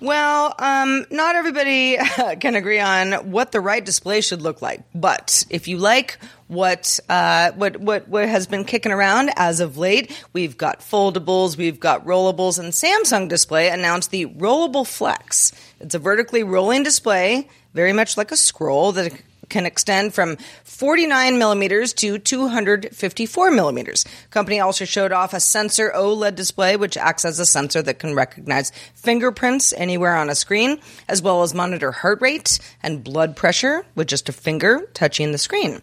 Well, 0.00 0.54
um, 0.58 1.06
not 1.10 1.34
everybody 1.34 1.98
can 2.40 2.54
agree 2.54 2.78
on 2.78 3.30
what 3.32 3.50
the 3.50 3.60
right 3.60 3.84
display 3.84 4.20
should 4.20 4.42
look 4.42 4.62
like. 4.62 4.82
But 4.94 5.44
if 5.50 5.66
you 5.66 5.78
like 5.78 6.18
what 6.46 7.00
uh, 7.08 7.50
what 7.52 7.78
what 7.78 8.08
what 8.08 8.28
has 8.28 8.46
been 8.46 8.64
kicking 8.64 8.92
around 8.92 9.30
as 9.36 9.58
of 9.58 9.76
late, 9.76 10.24
we've 10.32 10.56
got 10.56 10.80
foldables, 10.80 11.56
we've 11.56 11.80
got 11.80 12.06
rollables, 12.06 12.58
and 12.60 12.72
Samsung 12.72 13.28
Display 13.28 13.70
announced 13.70 14.12
the 14.12 14.26
Rollable 14.26 14.86
Flex. 14.86 15.52
It's 15.80 15.96
a 15.96 15.98
vertically 15.98 16.44
rolling 16.44 16.84
display, 16.84 17.48
very 17.74 17.92
much 17.92 18.16
like 18.16 18.30
a 18.30 18.36
scroll 18.36 18.92
that 18.92 19.12
can 19.48 19.66
extend 19.66 20.14
from 20.14 20.36
49 20.64 21.38
millimeters 21.38 21.92
to 21.94 22.18
254 22.18 23.50
millimeters. 23.50 24.04
Company 24.30 24.60
also 24.60 24.84
showed 24.84 25.12
off 25.12 25.34
a 25.34 25.40
sensor 25.40 25.90
OLED 25.94 26.34
display, 26.34 26.76
which 26.76 26.96
acts 26.96 27.24
as 27.24 27.38
a 27.38 27.46
sensor 27.46 27.82
that 27.82 27.98
can 27.98 28.14
recognize 28.14 28.70
fingerprints 28.94 29.72
anywhere 29.76 30.16
on 30.16 30.30
a 30.30 30.34
screen, 30.34 30.78
as 31.08 31.22
well 31.22 31.42
as 31.42 31.54
monitor 31.54 31.92
heart 31.92 32.20
rate 32.20 32.58
and 32.82 33.04
blood 33.04 33.36
pressure 33.36 33.84
with 33.94 34.06
just 34.06 34.28
a 34.28 34.32
finger 34.32 34.88
touching 34.94 35.32
the 35.32 35.38
screen. 35.38 35.80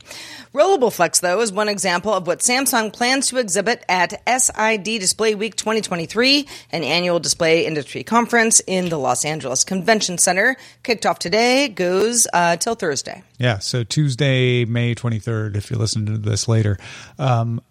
Rollable 0.54 0.94
Flex, 0.94 1.20
though, 1.20 1.42
is 1.42 1.52
one 1.52 1.68
example 1.68 2.14
of 2.14 2.28
what 2.28 2.40
Samsung 2.40 2.94
plans 2.94 3.28
to 3.28 3.38
exhibit 3.38 3.84
at 3.90 4.22
SID 4.26 4.84
Display 4.84 5.36
Week 5.36 5.54
2023, 5.54 6.48
an 6.72 6.84
annual 6.86 7.20
display 7.20 7.66
industry 7.66 8.04
conference 8.04 8.62
in 8.66 8.88
the 8.88 8.98
Los 8.98 9.26
Angeles 9.26 9.66
Convention 9.66 10.18
Center. 10.18 10.56
Kicked 10.84 11.06
off 11.06 11.20
today, 11.20 11.68
goes 11.68 12.26
uh, 12.32 12.56
till 12.56 12.76
Thursday. 12.76 13.22
Yeah, 13.38 13.55
so 13.60 13.84
Tuesday, 13.84 14.66
May 14.66 14.96
23rd, 14.96 15.56
if 15.56 15.70
you're 15.70 15.80
listening 15.80 16.08
to 16.08 16.18
this 16.18 16.48
later. 16.48 16.78
Um, 17.20 17.62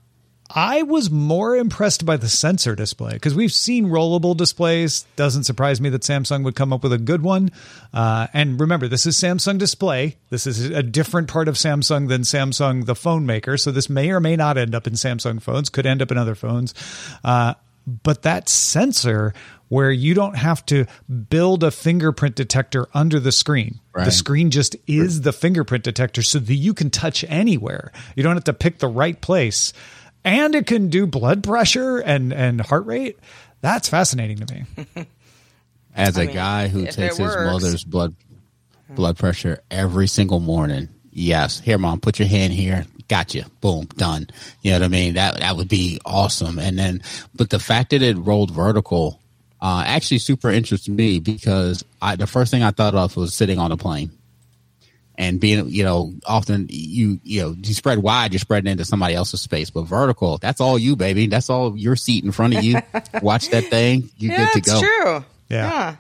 I 0.51 0.83
was 0.83 1.11
more 1.11 1.57
impressed 1.57 2.05
by 2.05 2.17
the 2.17 2.29
sensor 2.29 2.77
display 2.77 3.15
because 3.15 3.35
we've 3.35 3.53
seen 3.53 3.87
rollable 3.87 4.37
displays. 4.37 5.05
Doesn't 5.17 5.45
surprise 5.45 5.81
me 5.81 5.89
that 5.89 6.03
Samsung 6.03 6.45
would 6.45 6.55
come 6.55 6.73
up 6.73 6.83
with 6.83 6.93
a 6.93 6.99
good 6.99 7.23
one. 7.23 7.51
Uh, 7.93 8.27
and 8.33 8.61
remember, 8.61 8.87
this 8.87 9.07
is 9.07 9.17
Samsung 9.17 9.59
Display. 9.59 10.17
This 10.31 10.47
is 10.47 10.67
a 10.67 10.83
different 10.83 11.29
part 11.29 11.49
of 11.49 11.55
Samsung 11.55 12.09
than 12.09 12.23
Samsung, 12.23 12.85
the 12.85 12.95
phone 12.95 13.25
maker. 13.25 13.57
So 13.57 13.71
this 13.71 13.89
may 13.89 14.11
or 14.11 14.21
may 14.21 14.37
not 14.37 14.59
end 14.59 14.75
up 14.75 14.87
in 14.87 14.93
Samsung 14.93 15.41
phones, 15.41 15.71
could 15.71 15.87
end 15.87 16.03
up 16.03 16.13
in 16.13 16.19
other 16.19 16.35
phones. 16.35 16.75
Uh, 17.25 17.55
but 17.87 18.23
that 18.23 18.49
sensor 18.49 19.35
where 19.69 19.91
you 19.91 20.15
don't 20.15 20.37
have 20.37 20.65
to 20.67 20.87
build 21.29 21.65
a 21.65 21.71
fingerprint 21.71 22.35
detector 22.37 22.87
under 22.95 23.19
the 23.19 23.33
screen. 23.33 23.81
Right. 23.93 24.05
The 24.05 24.13
screen 24.13 24.51
just 24.51 24.77
is 24.87 25.23
the 25.23 25.33
fingerprint 25.33 25.85
detector 25.85 26.23
so 26.23 26.39
that 26.39 26.55
you 26.55 26.75
can 26.75 26.91
touch 26.91 27.25
anywhere. 27.29 27.93
You 28.17 28.23
don't 28.23 28.35
have 28.35 28.45
to 28.45 28.53
pick 28.53 28.79
the 28.79 28.89
right 28.89 29.21
place 29.21 29.73
and 30.25 30.55
it 30.55 30.67
can 30.67 30.89
do 30.89 31.07
blood 31.07 31.45
pressure 31.45 31.99
and 31.99 32.33
and 32.33 32.61
heart 32.61 32.87
rate. 32.87 33.19
That's 33.61 33.89
fascinating 33.89 34.39
to 34.39 34.55
me. 34.55 35.07
As 35.95 36.19
I 36.19 36.23
a 36.23 36.27
mean, 36.27 36.35
guy 36.35 36.69
who 36.69 36.87
takes 36.87 37.19
his 37.19 37.37
mother's 37.37 37.85
blood 37.85 38.15
blood 38.91 39.17
pressure 39.17 39.61
every 39.71 40.07
single 40.09 40.41
morning, 40.41 40.89
yes. 41.13 41.61
Here, 41.61 41.79
mom, 41.79 42.01
put 42.01 42.19
your 42.19 42.29
hand 42.29 42.53
here. 42.53 42.87
Gotcha. 43.07 43.45
Boom, 43.61 43.85
done. 43.97 44.29
You 44.63 44.73
know 44.73 44.79
what 44.79 44.85
I 44.87 44.89
mean? 44.89 45.15
That 45.15 45.39
that 45.39 45.57
would 45.57 45.69
be 45.69 46.01
awesome. 46.05 46.59
And 46.59 46.79
then, 46.79 47.03
but 47.35 47.51
the 47.51 47.59
fact 47.59 47.91
that 47.91 48.03
it 48.03 48.17
rolled 48.17 48.51
vertical, 48.51 49.21
uh, 49.65 49.83
actually 49.87 50.19
super 50.19 50.51
interested 50.51 50.93
me 50.95 51.19
because 51.21 51.85
I, 52.01 52.17
the 52.17 52.27
first 52.27 52.51
thing 52.51 52.63
I 52.63 52.71
thought 52.71 52.95
of 52.95 53.17
was 53.17 53.35
sitting 53.35 53.59
on 53.59 53.73
a 53.73 53.77
plane 53.79 54.11
and 55.17 55.41
being 55.41 55.69
you 55.71 55.85
know 55.85 56.13
often 56.27 56.67
you 56.69 57.19
you 57.25 57.41
know 57.41 57.57
you 57.63 57.73
spread 57.73 57.99
wide 57.99 58.33
you're 58.33 58.41
spreading 58.41 58.71
into 58.71 58.85
somebody 58.85 59.15
else's 59.15 59.41
space 59.41 59.71
but 59.71 59.83
vertical 59.83 60.39
that's 60.39 60.61
all 60.61 60.77
you 60.79 60.97
baby 60.97 61.29
that's 61.29 61.49
all 61.49 61.77
your 61.79 61.95
seat 61.97 62.25
in 62.25 62.33
front 62.33 62.55
of 62.57 62.63
you 62.65 62.79
watch 63.23 63.49
that 63.51 63.65
thing 63.65 64.11
you 64.19 64.31
yeah, 64.31 64.51
good 64.53 64.65
to 64.65 64.71
go 64.71 64.81
true 64.81 65.25
yeah, 65.49 65.71
yeah. 65.71 65.97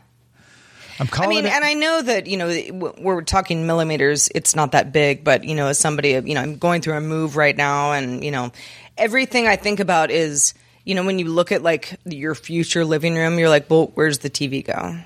I'm 1.00 1.07
calling 1.09 1.31
I 1.31 1.35
mean, 1.35 1.46
it- 1.46 1.53
and 1.53 1.64
I 1.64 1.74
know 1.74 2.03
that 2.03 2.27
you 2.27 2.37
know 2.37 2.92
we're 2.98 3.22
talking 3.22 3.66
millimeters. 3.66 4.29
It's 4.35 4.55
not 4.55 4.72
that 4.72 4.92
big, 4.92 5.24
but 5.24 5.42
you 5.42 5.57
know, 5.57 5.66
as 5.66 5.79
somebody, 5.79 6.11
you 6.11 6.35
know, 6.35 6.40
I'm 6.40 6.57
going 6.57 6.83
through 6.83 6.94
a 6.94 7.00
move 7.00 7.37
right 7.37 7.57
now, 7.57 7.92
and 7.92 8.24
you 8.24 8.31
know, 8.31 8.53
everything 8.96 9.48
I 9.48 9.57
think 9.57 9.81
about 9.81 10.12
is, 10.12 10.55
you 10.84 10.94
know, 10.94 11.04
when 11.04 11.18
you 11.18 11.28
look 11.28 11.52
at 11.52 11.62
like 11.62 11.98
your 12.04 12.34
future 12.34 12.84
living 12.84 13.14
room, 13.14 13.38
you're 13.38 13.48
like, 13.48 13.68
well, 13.70 13.90
where's 13.94 14.18
the 14.18 14.30
TV 14.30 14.64
go? 14.64 14.98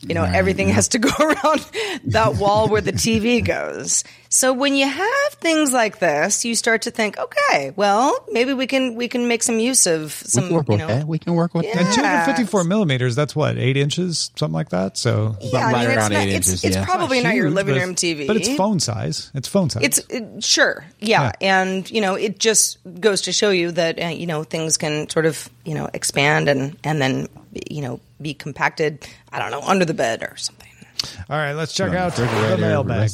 You 0.00 0.14
know, 0.14 0.22
right, 0.22 0.34
everything 0.34 0.68
has 0.68 0.88
to 0.88 0.98
go 0.98 1.10
around 1.20 1.64
that 2.04 2.36
wall 2.36 2.68
where 2.68 2.82
the 2.82 2.92
TV 2.92 3.44
goes. 3.44 4.04
So 4.28 4.52
when 4.52 4.74
you 4.74 4.86
have 4.86 5.32
things 5.34 5.72
like 5.72 5.98
this, 5.98 6.44
you 6.44 6.54
start 6.54 6.82
to 6.82 6.90
think, 6.90 7.18
okay, 7.18 7.72
well, 7.76 8.14
maybe 8.30 8.54
we 8.54 8.66
can 8.66 8.94
we 8.94 9.08
can 9.08 9.28
make 9.28 9.42
some 9.42 9.58
use 9.58 9.86
of 9.86 10.12
some. 10.12 10.44
We 10.44 10.48
can 10.48 10.56
work 10.56 10.68
you 10.68 10.72
with 10.72 10.88
that. 10.88 11.06
We 11.06 11.18
can 11.18 11.34
work 11.34 11.54
with 11.54 11.64
Yeah. 11.64 11.78
And 11.78 11.94
254 11.94 12.64
millimeters, 12.64 13.14
that's 13.14 13.36
what, 13.36 13.56
eight 13.58 13.76
inches, 13.76 14.30
something 14.36 14.54
like 14.54 14.70
that? 14.70 14.96
So 14.96 15.36
Yeah, 15.40 15.66
I 15.66 15.72
mean, 15.72 15.82
it's, 15.82 15.96
around 15.96 16.12
not, 16.12 16.22
eight 16.22 16.34
it's, 16.34 16.48
inches, 16.48 16.64
it's 16.64 16.76
yeah. 16.76 16.84
probably 16.84 17.22
not 17.22 17.34
your 17.34 17.50
living 17.50 17.76
room 17.76 17.94
TV, 17.94 18.26
But 18.26 18.36
it's 18.36 18.54
phone 18.54 18.80
size. 18.80 19.30
It's 19.34 19.48
phone 19.48 19.70
size. 19.70 19.84
It's 19.84 19.98
it, 20.08 20.42
sure, 20.44 20.84
yeah. 21.00 21.32
and 21.40 21.88
you 21.90 22.00
know, 22.00 22.14
it 22.14 22.38
just 22.38 22.78
goes 23.00 23.22
to 23.22 23.32
show 23.32 23.50
you 23.50 23.72
that 23.72 24.02
uh, 24.02 24.08
you 24.08 24.26
know 24.26 24.44
things 24.44 24.76
can 24.76 25.08
sort 25.08 25.26
of 25.26 25.48
you 25.64 25.74
know 25.74 25.88
expand 25.94 26.48
and 26.48 26.76
and 26.84 27.00
then 27.00 27.28
you 27.70 27.82
know 27.82 28.00
be 28.20 28.34
compacted. 28.34 29.06
I 29.32 29.38
don't 29.38 29.50
know 29.50 29.62
under 29.62 29.84
the 29.84 29.94
bed 29.94 30.22
or 30.22 30.36
something. 30.36 30.66
All 31.28 31.36
right, 31.36 31.52
let's 31.52 31.74
check 31.74 31.92
out 31.92 32.14
the 32.16 32.22
refrigerator, 32.22 32.56
mailbag. 32.58 33.10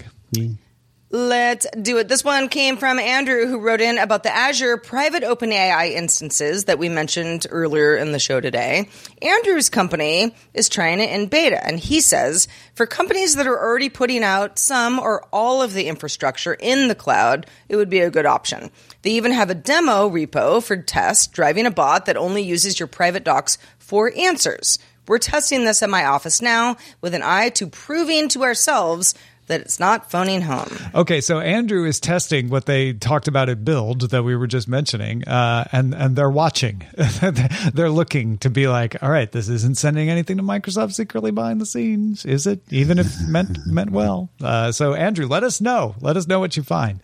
Let's 1.14 1.66
do 1.78 1.98
it. 1.98 2.08
This 2.08 2.24
one 2.24 2.48
came 2.48 2.78
from 2.78 2.98
Andrew, 2.98 3.46
who 3.46 3.58
wrote 3.58 3.82
in 3.82 3.98
about 3.98 4.22
the 4.22 4.34
Azure 4.34 4.78
private 4.78 5.22
OpenAI 5.22 5.90
instances 5.90 6.64
that 6.64 6.78
we 6.78 6.88
mentioned 6.88 7.46
earlier 7.50 7.94
in 7.94 8.12
the 8.12 8.18
show 8.18 8.40
today. 8.40 8.88
Andrew's 9.20 9.68
company 9.68 10.34
is 10.54 10.70
trying 10.70 11.00
it 11.00 11.10
in 11.10 11.26
beta, 11.26 11.62
and 11.62 11.78
he 11.78 12.00
says 12.00 12.48
for 12.74 12.86
companies 12.86 13.34
that 13.34 13.46
are 13.46 13.60
already 13.60 13.90
putting 13.90 14.24
out 14.24 14.58
some 14.58 14.98
or 14.98 15.26
all 15.34 15.60
of 15.60 15.74
the 15.74 15.86
infrastructure 15.86 16.54
in 16.54 16.88
the 16.88 16.94
cloud, 16.94 17.44
it 17.68 17.76
would 17.76 17.90
be 17.90 18.00
a 18.00 18.10
good 18.10 18.24
option. 18.24 18.70
They 19.02 19.10
even 19.10 19.32
have 19.32 19.50
a 19.50 19.54
demo 19.54 20.08
repo 20.08 20.62
for 20.62 20.78
test 20.78 21.34
driving 21.34 21.66
a 21.66 21.70
bot 21.70 22.06
that 22.06 22.16
only 22.16 22.42
uses 22.42 22.80
your 22.80 22.86
private 22.86 23.22
docs 23.22 23.58
for 23.78 24.10
answers. 24.16 24.78
We're 25.06 25.18
testing 25.18 25.64
this 25.64 25.82
at 25.82 25.90
my 25.90 26.06
office 26.06 26.40
now 26.40 26.76
with 27.00 27.12
an 27.12 27.22
eye 27.22 27.50
to 27.50 27.66
proving 27.66 28.28
to 28.30 28.44
ourselves 28.44 29.14
that 29.46 29.60
it's 29.60 29.80
not 29.80 30.10
phoning 30.10 30.42
home. 30.42 30.68
Okay, 30.94 31.20
so 31.20 31.40
Andrew 31.40 31.84
is 31.84 32.00
testing 32.00 32.48
what 32.48 32.66
they 32.66 32.92
talked 32.92 33.28
about 33.28 33.48
at 33.48 33.64
Build 33.64 34.10
that 34.10 34.22
we 34.22 34.36
were 34.36 34.46
just 34.46 34.68
mentioning, 34.68 35.26
uh, 35.28 35.68
and 35.72 35.94
and 35.94 36.16
they're 36.16 36.30
watching. 36.30 36.84
they're 37.74 37.90
looking 37.90 38.38
to 38.38 38.50
be 38.50 38.68
like, 38.68 39.02
all 39.02 39.10
right, 39.10 39.30
this 39.30 39.48
isn't 39.48 39.78
sending 39.78 40.08
anything 40.08 40.36
to 40.36 40.42
Microsoft 40.42 40.92
secretly 40.94 41.30
behind 41.30 41.60
the 41.60 41.66
scenes, 41.66 42.24
is 42.24 42.46
it? 42.46 42.60
Even 42.70 42.98
if 42.98 43.20
meant 43.28 43.58
meant 43.66 43.90
well. 43.90 44.30
Uh, 44.40 44.72
so 44.72 44.94
Andrew, 44.94 45.26
let 45.26 45.42
us 45.42 45.60
know. 45.60 45.94
Let 46.00 46.16
us 46.16 46.26
know 46.26 46.40
what 46.40 46.56
you 46.56 46.62
find. 46.62 47.00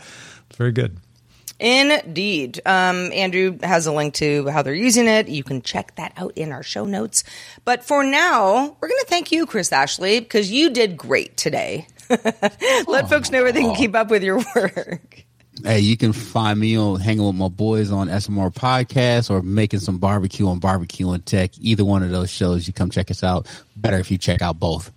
Very 0.57 0.73
good. 0.73 0.97
Indeed. 1.61 2.61
Um, 2.65 3.11
Andrew 3.13 3.59
has 3.63 3.87
a 3.87 3.93
link 3.93 4.15
to 4.15 4.47
how 4.49 4.63
they're 4.63 4.75
using 4.75 5.09
it. 5.09 5.29
You 5.29 5.43
can 5.43 5.61
check 5.61 5.95
that 5.97 6.13
out 6.17 6.33
in 6.37 6.53
our 6.53 6.63
show 6.63 6.85
notes. 6.85 7.25
But 7.65 7.85
for 7.85 8.05
now, 8.05 8.77
we're 8.81 8.89
going 8.89 9.01
to 9.01 9.07
thank 9.09 9.33
you, 9.33 9.45
Chris 9.45 9.73
Ashley, 9.73 10.21
because 10.21 10.53
you 10.53 10.71
did 10.71 10.97
great 10.97 11.37
today. 11.37 11.89
Let 12.89 13.09
folks 13.09 13.31
know 13.31 13.43
where 13.43 13.53
they 13.53 13.63
can 13.63 13.71
oh. 13.71 13.75
keep 13.77 13.95
up 13.95 14.11
with 14.11 14.23
your 14.23 14.39
work. 14.55 15.25
Hey, 15.65 15.81
you 15.81 15.97
can 15.97 16.13
find 16.13 16.59
me 16.59 16.79
on 16.79 17.01
hanging 17.01 17.27
with 17.27 17.35
my 17.35 17.49
boys 17.49 17.91
on 17.91 18.09
SMR 18.09 18.55
podcast 18.55 19.29
or 19.31 19.43
making 19.43 19.81
some 19.81 19.99
barbecue 19.99 20.47
on 20.47 20.61
barbecue 20.61 21.11
and 21.11 21.25
tech. 21.27 21.51
Either 21.59 21.85
one 21.85 22.03
of 22.05 22.11
those 22.11 22.31
shows, 22.31 22.67
you 22.67 22.73
come 22.73 22.91
check 22.91 23.11
us 23.11 23.25
out. 23.25 23.47
Better 23.75 23.99
if 23.99 24.11
you 24.11 24.19
check 24.19 24.41
out 24.41 24.61
both. 24.61 24.93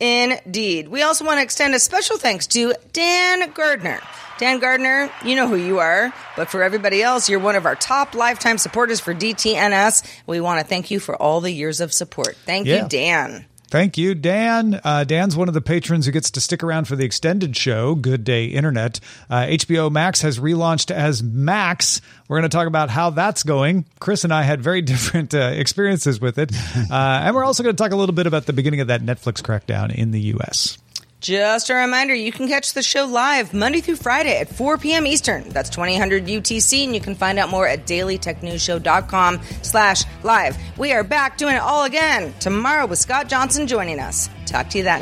Indeed. 0.00 0.88
We 0.88 1.02
also 1.02 1.24
want 1.24 1.38
to 1.38 1.42
extend 1.42 1.76
a 1.76 1.78
special 1.78 2.18
thanks 2.18 2.48
to 2.48 2.74
Dan 2.92 3.52
Gardner. 3.52 4.00
Dan 4.38 4.58
Gardner, 4.58 5.08
you 5.24 5.36
know 5.36 5.46
who 5.46 5.54
you 5.54 5.78
are, 5.78 6.12
but 6.36 6.50
for 6.50 6.64
everybody 6.64 7.00
else, 7.00 7.28
you're 7.28 7.38
one 7.38 7.54
of 7.54 7.64
our 7.64 7.76
top 7.76 8.16
lifetime 8.16 8.58
supporters 8.58 8.98
for 8.98 9.14
DTNS. 9.14 10.02
We 10.26 10.40
want 10.40 10.60
to 10.60 10.66
thank 10.66 10.90
you 10.90 10.98
for 10.98 11.14
all 11.14 11.40
the 11.40 11.52
years 11.52 11.80
of 11.80 11.92
support. 11.92 12.36
Thank 12.44 12.66
Yeah. 12.66 12.82
you, 12.82 12.88
Dan. 12.88 13.46
Thank 13.72 13.96
you, 13.96 14.14
Dan. 14.14 14.78
Uh, 14.84 15.04
Dan's 15.04 15.34
one 15.34 15.48
of 15.48 15.54
the 15.54 15.62
patrons 15.62 16.04
who 16.04 16.12
gets 16.12 16.30
to 16.32 16.42
stick 16.42 16.62
around 16.62 16.88
for 16.88 16.94
the 16.94 17.06
extended 17.06 17.56
show, 17.56 17.94
Good 17.94 18.22
Day 18.22 18.44
Internet. 18.44 19.00
Uh, 19.30 19.46
HBO 19.46 19.90
Max 19.90 20.20
has 20.20 20.38
relaunched 20.38 20.90
as 20.90 21.22
Max. 21.22 22.02
We're 22.28 22.38
going 22.38 22.50
to 22.50 22.54
talk 22.54 22.66
about 22.66 22.90
how 22.90 23.08
that's 23.08 23.42
going. 23.42 23.86
Chris 23.98 24.24
and 24.24 24.34
I 24.34 24.42
had 24.42 24.60
very 24.60 24.82
different 24.82 25.34
uh, 25.34 25.52
experiences 25.54 26.20
with 26.20 26.36
it. 26.36 26.52
Uh, 26.76 27.22
and 27.24 27.34
we're 27.34 27.44
also 27.44 27.62
going 27.62 27.74
to 27.74 27.82
talk 27.82 27.92
a 27.92 27.96
little 27.96 28.14
bit 28.14 28.26
about 28.26 28.44
the 28.44 28.52
beginning 28.52 28.80
of 28.80 28.88
that 28.88 29.00
Netflix 29.00 29.40
crackdown 29.40 29.90
in 29.90 30.10
the 30.10 30.20
U.S. 30.20 30.76
Just 31.22 31.70
a 31.70 31.74
reminder, 31.76 32.12
you 32.12 32.32
can 32.32 32.48
catch 32.48 32.72
the 32.72 32.82
show 32.82 33.04
live 33.04 33.54
Monday 33.54 33.80
through 33.80 33.94
Friday 33.94 34.40
at 34.40 34.48
4 34.48 34.76
p.m. 34.76 35.06
Eastern. 35.06 35.48
That's 35.50 35.70
2000 35.70 36.26
UTC, 36.26 36.82
and 36.82 36.94
you 36.96 37.00
can 37.00 37.14
find 37.14 37.38
out 37.38 37.48
more 37.48 37.64
at 37.64 37.86
dailytechnewsshow.com 37.86 39.40
slash 39.62 40.02
live. 40.24 40.58
We 40.76 40.92
are 40.92 41.04
back 41.04 41.38
doing 41.38 41.54
it 41.54 41.62
all 41.62 41.84
again 41.84 42.34
tomorrow 42.40 42.86
with 42.86 42.98
Scott 42.98 43.28
Johnson 43.28 43.68
joining 43.68 44.00
us. 44.00 44.28
Talk 44.46 44.68
to 44.70 44.78
you 44.78 44.84
then. 44.84 45.00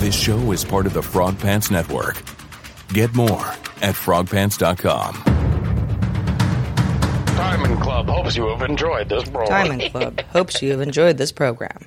This 0.00 0.20
show 0.20 0.50
is 0.50 0.64
part 0.64 0.86
of 0.86 0.92
the 0.92 1.02
Frogpants 1.02 1.70
Network. 1.70 2.20
Get 2.88 3.14
more 3.14 3.46
at 3.80 3.94
frogpants.com. 3.94 5.33
Diamond 7.54 7.80
Club 7.82 8.08
hopes 8.08 8.34
you 8.36 8.48
have 8.48 8.62
enjoyed 8.68 9.08
this 9.08 9.22
program. 9.28 9.46
Diamond 9.68 9.92
Club 9.92 10.20
hopes 10.32 10.60
you 10.60 10.72
have 10.72 10.80
enjoyed 10.80 11.18
this 11.18 11.30
program. 11.30 11.86